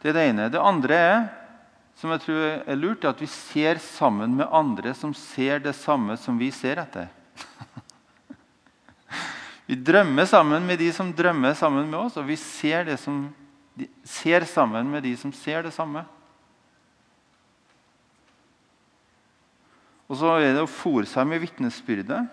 Det 0.00 0.12
er 0.12 0.16
det 0.16 0.24
ene. 0.30 0.48
Det 0.52 0.60
andre 0.60 0.96
er 1.00 1.20
som 1.98 2.10
jeg 2.10 2.24
tror 2.24 2.42
er 2.66 2.78
lurt, 2.78 3.04
er 3.04 3.14
at 3.14 3.22
vi 3.22 3.28
ser 3.30 3.78
sammen 3.82 4.34
med 4.36 4.50
andre 4.52 4.94
som 4.98 5.14
ser 5.16 5.62
det 5.62 5.76
samme 5.78 6.16
som 6.20 6.38
vi 6.40 6.50
ser 6.52 6.80
etter. 6.82 7.06
vi 9.68 9.78
drømmer 9.78 10.26
sammen 10.28 10.66
med 10.66 10.82
de 10.82 10.90
som 10.92 11.12
drømmer 11.14 11.54
sammen 11.56 11.86
med 11.90 11.98
oss, 12.00 12.18
og 12.18 12.26
vi 12.28 12.36
ser, 12.40 12.84
det 12.88 12.98
som, 13.00 13.28
ser 14.06 14.46
sammen 14.46 14.90
med 14.90 15.02
de 15.02 15.14
som 15.18 15.32
ser 15.34 15.64
det 15.66 15.74
samme. 15.74 16.04
Og 20.08 20.18
så 20.20 20.34
er 20.36 20.52
det 20.52 20.62
å 20.62 20.70
fòre 20.70 21.08
seg 21.08 21.26
med 21.28 21.42
vitnesbyrdet, 21.42 22.26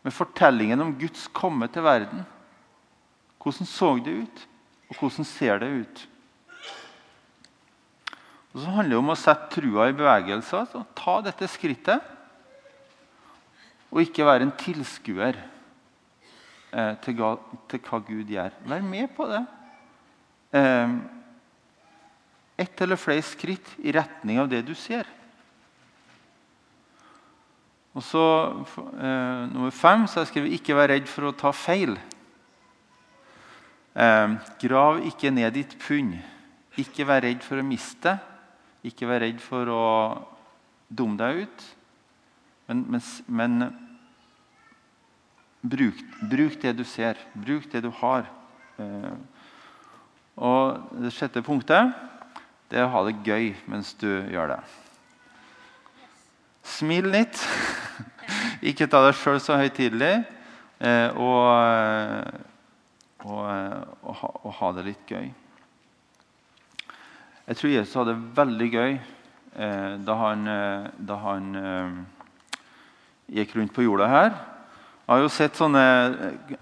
med 0.00 0.14
fortellingen 0.16 0.80
om 0.80 0.94
Guds 0.96 1.26
komme 1.36 1.68
til 1.72 1.84
verden. 1.84 2.22
Hvordan 3.40 3.68
så 3.68 3.90
det 4.00 4.14
ut, 4.22 4.46
og 4.88 5.02
hvordan 5.02 5.26
ser 5.28 5.60
det 5.60 5.68
ut? 5.82 6.06
Og 8.50 8.60
Så 8.60 8.72
handler 8.74 8.96
det 8.96 8.98
om 8.98 9.12
å 9.12 9.18
sette 9.18 9.52
trua 9.54 9.86
i 9.90 9.94
bevegelse. 9.94 10.64
Altså. 10.64 10.82
Ta 10.98 11.20
dette 11.22 11.46
skrittet. 11.50 12.02
Og 13.90 14.02
ikke 14.02 14.26
være 14.26 14.46
en 14.46 14.56
tilskuer 14.58 15.38
eh, 15.38 16.94
til, 17.04 17.22
til, 17.70 17.82
hva 17.86 18.00
Gud 18.06 18.30
gjør. 18.30 18.54
Vær 18.70 18.82
med 18.86 19.10
på 19.14 19.26
det. 19.30 19.44
Eh, 20.50 20.96
ett 22.56 22.80
eller 22.80 22.96
flere 22.96 23.22
skritt 23.22 23.76
i 23.78 23.92
retning 23.92 24.40
av 24.40 24.48
det 24.50 24.60
du 24.66 24.74
ser. 24.74 25.06
Og 27.96 28.04
så 28.06 28.24
eh, 29.00 29.46
Nummer 29.50 29.72
fem 29.74 30.06
så 30.06 30.22
jeg 30.22 30.30
skrevet 30.30 30.52
'ikke 30.54 30.76
vær 30.78 30.92
redd 30.92 31.08
for 31.10 31.30
å 31.30 31.36
ta 31.36 31.50
feil'. 31.50 31.98
Eh, 33.94 34.28
grav 34.62 35.00
ikke 35.06 35.30
ned 35.30 35.54
ditt 35.54 35.78
pund. 35.78 36.18
Ikke 36.78 37.06
vær 37.06 37.22
redd 37.22 37.42
for 37.42 37.58
å 37.58 37.66
miste. 37.66 38.18
Ikke 38.84 39.08
vær 39.08 39.20
redd 39.20 39.40
for 39.42 39.66
å 39.66 39.86
dumme 40.88 41.18
deg 41.18 41.46
ut. 41.46 41.64
Men, 42.68 42.84
men, 42.88 43.02
men 43.26 43.56
bruk, 45.62 45.98
bruk, 46.30 46.60
det 46.62 46.76
du 46.78 46.84
ser. 46.84 47.18
Bruk 47.34 47.66
det 47.72 47.82
du 47.82 47.90
har. 47.90 48.30
Eh, 48.78 49.12
og 50.36 50.92
det 51.02 51.12
sjette 51.14 51.42
punktet 51.42 51.90
det 52.70 52.78
er 52.78 52.86
å 52.86 52.92
ha 52.92 53.02
det 53.08 53.16
gøy 53.26 53.50
mens 53.70 53.90
du 53.98 54.06
gjør 54.30 54.52
det. 54.52 54.60
Smil 56.70 57.08
litt. 57.10 57.40
Ikke 58.70 58.86
ta 58.86 59.00
deg 59.06 59.16
sjøl 59.18 59.40
så 59.42 59.56
høytidelig. 59.58 60.20
Eh, 60.78 61.18
og, 61.18 62.30
og, 63.26 63.40
og, 63.42 64.14
ha, 64.20 64.30
og 64.46 64.54
ha 64.60 64.70
det 64.76 64.86
litt 64.92 65.10
gøy. 65.10 65.32
Jeg 67.50 67.58
tror 67.58 67.74
Jesus 67.74 67.96
hadde 67.98 68.14
det 68.14 68.30
veldig 68.38 68.70
gøy 68.70 68.92
eh, 68.94 69.94
da 70.06 70.14
han, 70.20 70.46
eh, 70.46 70.84
da 71.10 71.16
han 71.24 71.50
eh, 71.58 71.98
gikk 73.40 73.56
rundt 73.58 73.74
på 73.74 73.88
jorda 73.88 74.06
her. 74.12 74.36
Jeg 75.10 75.16
har 75.16 75.24
jo 75.24 75.30
sett 75.34 75.56
sånne 75.58 75.80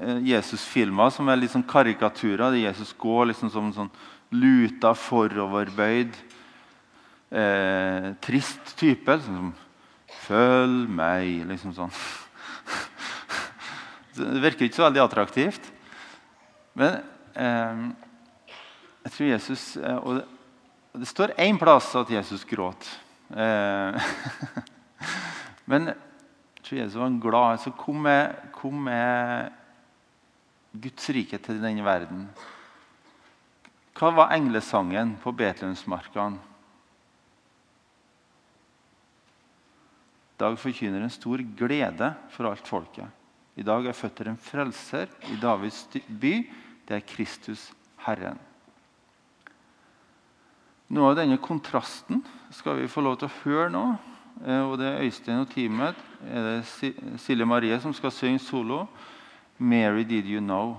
eh, 0.01 0.21
Jesus-filmer 0.25 1.11
som 1.13 1.29
er 1.29 1.37
litt 1.37 1.53
sånn 1.53 1.67
karikaturer. 1.69 2.47
Der 2.47 2.63
Jesus 2.63 2.95
går 2.97 3.27
liksom 3.29 3.51
som 3.53 3.67
sånn 3.77 3.91
luta, 4.33 4.95
foroverbøyd, 4.97 6.17
eh, 7.29 8.07
trist 8.25 8.73
type. 8.81 9.19
Liksom, 9.19 9.53
'Følg 10.23 10.89
meg', 10.89 11.45
liksom 11.51 11.77
sånn. 11.77 11.93
Det 14.17 14.41
virker 14.41 14.65
ikke 14.65 14.81
så 14.81 14.87
veldig 14.89 15.05
attraktivt. 15.05 15.69
Men 16.73 17.05
eh, 17.37 17.85
jeg 19.05 19.13
tror 19.13 19.33
Jesus 19.35 19.69
og 19.77 20.25
det 20.97 21.13
står 21.13 21.37
én 21.37 21.61
plass 21.61 21.93
at 22.01 22.09
Jesus 22.17 22.49
gråt. 22.49 22.89
Eh, 23.29 23.93
men 25.71 25.93
tror 26.69 26.81
Jesus 26.83 27.01
var 27.01 27.21
glad. 27.21 27.61
Så 27.61 27.71
kom 27.71 28.03
med, 28.03 28.37
kom 28.53 28.85
med 28.85 29.53
Guds 30.73 31.11
rike 31.11 31.41
til 31.41 31.61
denne 31.63 31.85
verden. 31.87 32.27
Hva 33.99 34.13
var 34.15 34.35
englesangen 34.37 35.17
på 35.23 35.33
Betlehemsmarkene? 35.35 36.45
I 40.39 40.39
dag 40.39 40.55
forkynner 40.63 41.03
en 41.03 41.11
stor 41.11 41.41
glede 41.59 42.13
for 42.31 42.47
alt 42.47 42.69
folket. 42.69 43.09
I 43.59 43.65
dag 43.67 43.89
er 43.91 43.97
føtter 43.97 44.29
en 44.31 44.39
frelser 44.39 45.11
i 45.33 45.39
Davids 45.43 45.81
by. 46.07 46.35
Det 46.87 46.95
er 46.95 47.09
Kristus 47.09 47.73
Herren. 48.05 48.39
Noe 50.95 51.11
av 51.11 51.19
denne 51.19 51.41
kontrasten 51.43 52.23
skal 52.55 52.79
vi 52.79 52.87
få 52.89 53.03
lov 53.03 53.19
til 53.19 53.27
å 53.27 53.39
høre 53.43 53.73
nå. 53.75 53.83
Eh, 54.47 54.71
og 54.71 54.79
det 54.79 54.87
er 54.87 55.01
Øystein 55.03 55.41
og 55.43 55.51
teamet. 55.51 55.95
Er 56.31 56.43
det 56.43 56.93
Silje 57.21 57.47
Marie 57.47 57.81
som 57.81 57.93
skal 57.93 58.13
synge 58.13 58.39
solo. 58.39 58.87
'Mary 59.59 60.05
Did 60.07 60.25
You 60.25 60.41
Know'. 60.41 60.77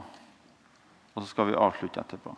Og 1.15 1.22
så 1.22 1.28
skal 1.28 1.48
vi 1.48 1.54
avslutte 1.54 2.00
etterpå. 2.00 2.38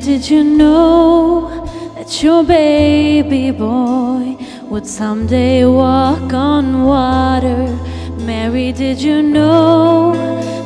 Did 0.00 0.30
you 0.30 0.42
know 0.42 1.66
that 1.94 2.22
your 2.22 2.42
baby 2.42 3.50
boy 3.50 4.36
would 4.70 4.86
someday 4.86 5.66
walk 5.66 6.32
on 6.32 6.84
water? 6.84 7.66
Mary, 8.16 8.72
did 8.72 9.00
you 9.02 9.20
know 9.20 10.14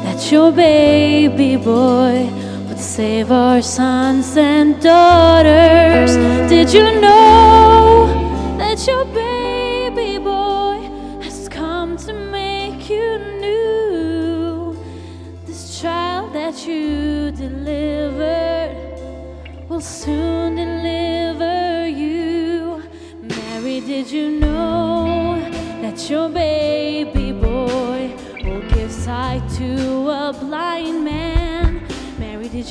that 0.05 0.31
your 0.31 0.53
baby 0.53 1.57
boy 1.57 2.31
would 2.69 2.79
save 2.79 3.33
our 3.33 3.61
sons 3.61 4.37
and 4.37 4.81
daughters? 4.81 6.15
Did 6.49 6.73
you 6.73 7.01
know 7.01 7.94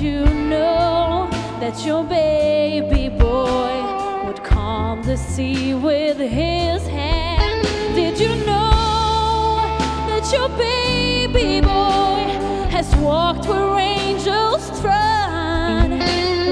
you 0.03 0.25
know 0.25 1.29
that 1.61 1.85
your 1.85 2.03
baby 2.03 3.07
boy 3.07 4.25
would 4.25 4.43
calm 4.43 5.01
the 5.01 5.15
sea 5.15 5.73
with 5.73 6.17
his 6.17 6.85
hand? 6.87 7.63
Did 7.95 8.19
you 8.19 8.35
know 8.45 9.77
that 10.09 10.29
your 10.33 10.49
baby 10.57 11.61
boy 11.61 12.25
has 12.69 12.93
walked 12.97 13.47
where 13.47 13.79
angels 13.79 14.67
trod? 14.81 15.91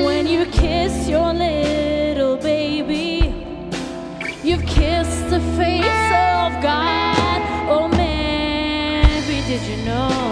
When 0.06 0.28
you 0.28 0.46
kiss 0.46 1.10
your 1.10 1.34
little 1.34 2.38
baby, 2.38 3.36
you've 4.42 4.66
kissed 4.66 5.30
the 5.30 5.42
face 5.60 6.08
of 6.40 6.50
God. 6.64 7.42
Oh, 7.70 7.90
Mary, 7.90 9.42
did 9.46 9.62
you 9.64 9.84
know? 9.84 10.31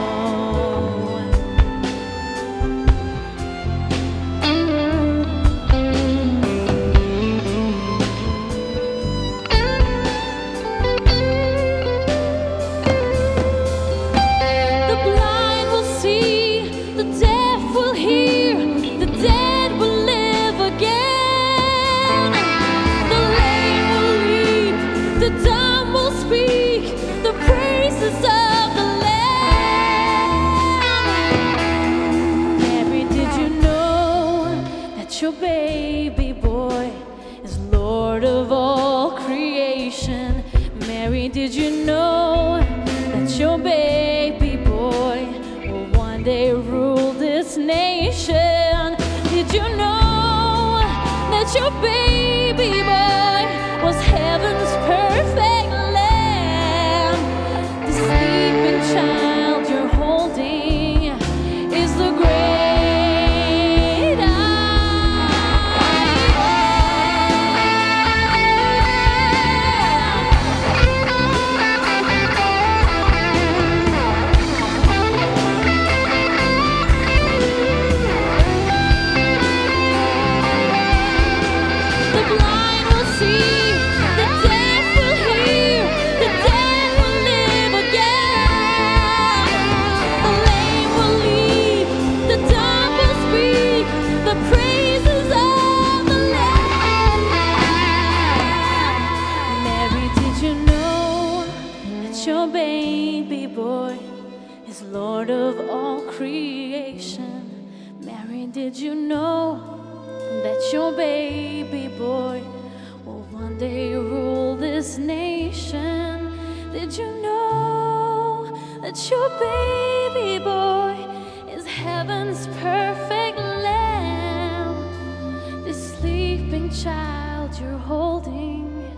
Child 126.72 127.58
you're 127.60 127.78
holding 127.80 128.94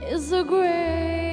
is 0.00 0.30
a 0.30 0.44
great 0.44 1.23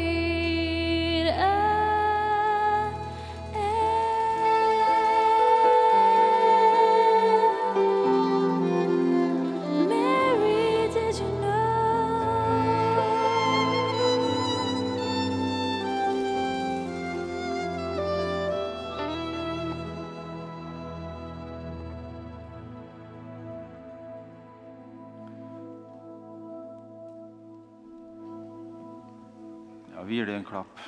klapp. 30.51 30.79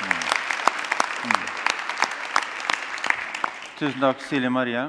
Mm. 0.00 0.22
Mm. 1.24 1.42
Tusen 3.78 4.00
takk, 4.00 4.24
Silje 4.24 4.48
Marie. 4.50 4.86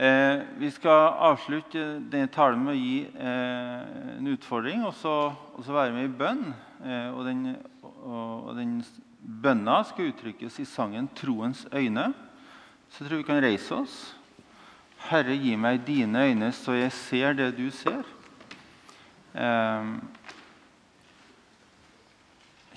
Eh, 0.00 0.40
vi 0.56 0.70
skal 0.72 1.12
avslutte 1.28 1.84
denne 2.08 2.32
talen 2.32 2.64
med 2.64 2.72
å 2.72 2.78
gi 2.78 3.02
eh, 3.04 4.16
en 4.16 4.32
utfordring 4.32 4.86
og 4.88 4.96
så, 4.96 5.14
og 5.56 5.60
så 5.66 5.76
være 5.76 5.92
med 5.92 6.08
i 6.08 6.14
bønn. 6.24 6.42
Eh, 6.80 7.12
og, 7.12 7.22
den, 7.28 7.44
og, 7.84 8.48
og 8.48 8.50
den 8.56 8.78
bønna 9.20 9.82
skal 9.84 10.08
uttrykkes 10.14 10.60
i 10.64 10.68
sangen 10.72 11.12
'Troens 11.12 11.66
øyne'. 11.68 12.14
Så 12.88 13.02
jeg 13.02 13.10
tror 13.10 13.20
vi 13.20 13.28
kan 13.28 13.44
reise 13.44 13.76
oss. 13.76 13.96
Herre, 15.10 15.36
gi 15.36 15.56
meg 15.60 15.84
dine 15.84 16.30
øyne, 16.30 16.52
så 16.56 16.80
jeg 16.80 16.92
ser 16.96 17.36
det 17.36 17.52
du 17.58 17.66
ser. 17.68 18.06
Eh, 19.36 19.96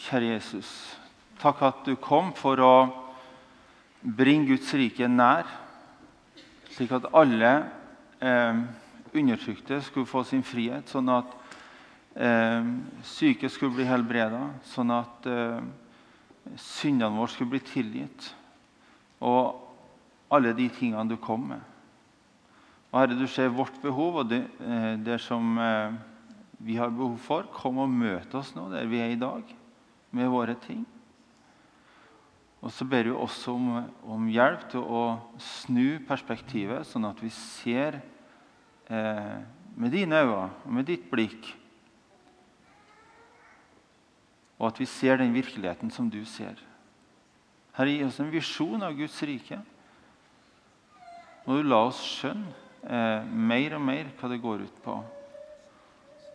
kjære 0.09 0.31
Jesus, 0.33 0.69
takk 1.37 1.59
at 1.67 1.81
du 1.85 1.93
kom 2.01 2.31
for 2.33 2.57
å 2.65 2.75
bringe 4.01 4.47
Guds 4.49 4.71
rike 4.73 5.05
nær, 5.05 5.45
slik 6.73 6.95
at 6.97 7.05
alle 7.13 7.51
eh, 8.17 8.61
undertrykte 9.13 9.77
skulle 9.85 10.09
få 10.09 10.23
sin 10.25 10.41
frihet, 10.41 10.89
sånn 10.89 11.11
at 11.13 11.35
eh, 12.17 12.71
syke 13.05 13.51
skulle 13.53 13.77
bli 13.77 13.85
helbreda, 13.85 14.47
sånn 14.71 14.95
at 14.97 15.29
eh, 15.29 15.61
syndene 16.57 17.13
våre 17.13 17.35
skulle 17.35 17.53
bli 17.53 17.61
tilgitt. 17.69 18.31
Og 19.21 20.33
alle 20.33 20.55
de 20.57 20.71
tingene 20.73 21.05
du 21.11 21.19
kom 21.21 21.51
med. 21.51 21.61
Og 22.89 23.01
Herre, 23.03 23.13
du 23.13 23.27
ser 23.29 23.53
vårt 23.53 23.77
behov 23.83 24.23
og 24.23 24.33
det, 24.33 24.41
eh, 24.65 24.95
det 25.05 25.21
som 25.21 25.53
eh, 25.61 25.93
vi 26.65 26.81
har 26.81 26.89
behov 26.89 27.19
for. 27.21 27.53
Kom 27.53 27.77
og 27.85 27.93
møt 27.93 28.33
oss 28.33 28.55
nå 28.57 28.71
der 28.73 28.89
vi 28.89 29.05
er 29.05 29.13
i 29.13 29.21
dag, 29.21 29.58
med 30.15 30.29
våre 30.31 30.55
ting. 30.63 30.85
Og 32.59 32.73
så 32.75 32.85
ber 32.87 33.07
vi 33.07 33.15
også 33.15 33.53
om, 33.55 33.67
om 34.03 34.27
hjelp 34.31 34.65
til 34.71 34.83
å 34.83 35.03
snu 35.39 35.99
perspektivet, 36.07 36.87
sånn 36.87 37.07
at 37.07 37.21
vi 37.23 37.31
ser 37.31 38.01
eh, 38.91 39.37
med 39.79 39.95
dine 39.95 40.19
øyne 40.25 40.49
og 40.65 40.73
med 40.75 40.89
ditt 40.89 41.05
blikk. 41.11 41.53
Og 44.59 44.67
at 44.67 44.81
vi 44.81 44.89
ser 44.91 45.21
den 45.21 45.31
virkeligheten 45.31 45.91
som 45.95 46.09
du 46.11 46.19
ser. 46.27 46.59
Herre, 47.77 47.93
gi 47.95 48.03
oss 48.03 48.19
en 48.19 48.33
visjon 48.33 48.83
av 48.83 48.97
Guds 48.97 49.21
rike. 49.23 49.61
Må 51.45 51.55
du 51.55 51.69
la 51.69 51.79
oss 51.87 52.01
skjønne 52.19 52.51
eh, 52.83 53.23
mer 53.23 53.77
og 53.77 53.85
mer 53.87 54.11
hva 54.19 54.29
det 54.33 54.41
går 54.43 54.67
ut 54.67 54.83
på. 54.83 54.97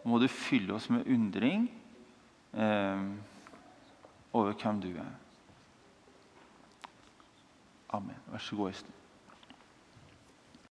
Må 0.08 0.18
du 0.20 0.28
fylle 0.32 0.72
oss 0.78 0.88
med 0.92 1.04
undring 1.04 1.68
eh, 2.56 3.04
over 4.34 4.52
hvem 4.62 4.80
du 4.80 4.88
er. 4.88 5.04
Amen. 7.88 8.16
Vær 8.26 8.38
så 8.38 8.56
god, 8.56 8.68
Øystein. 8.68 8.93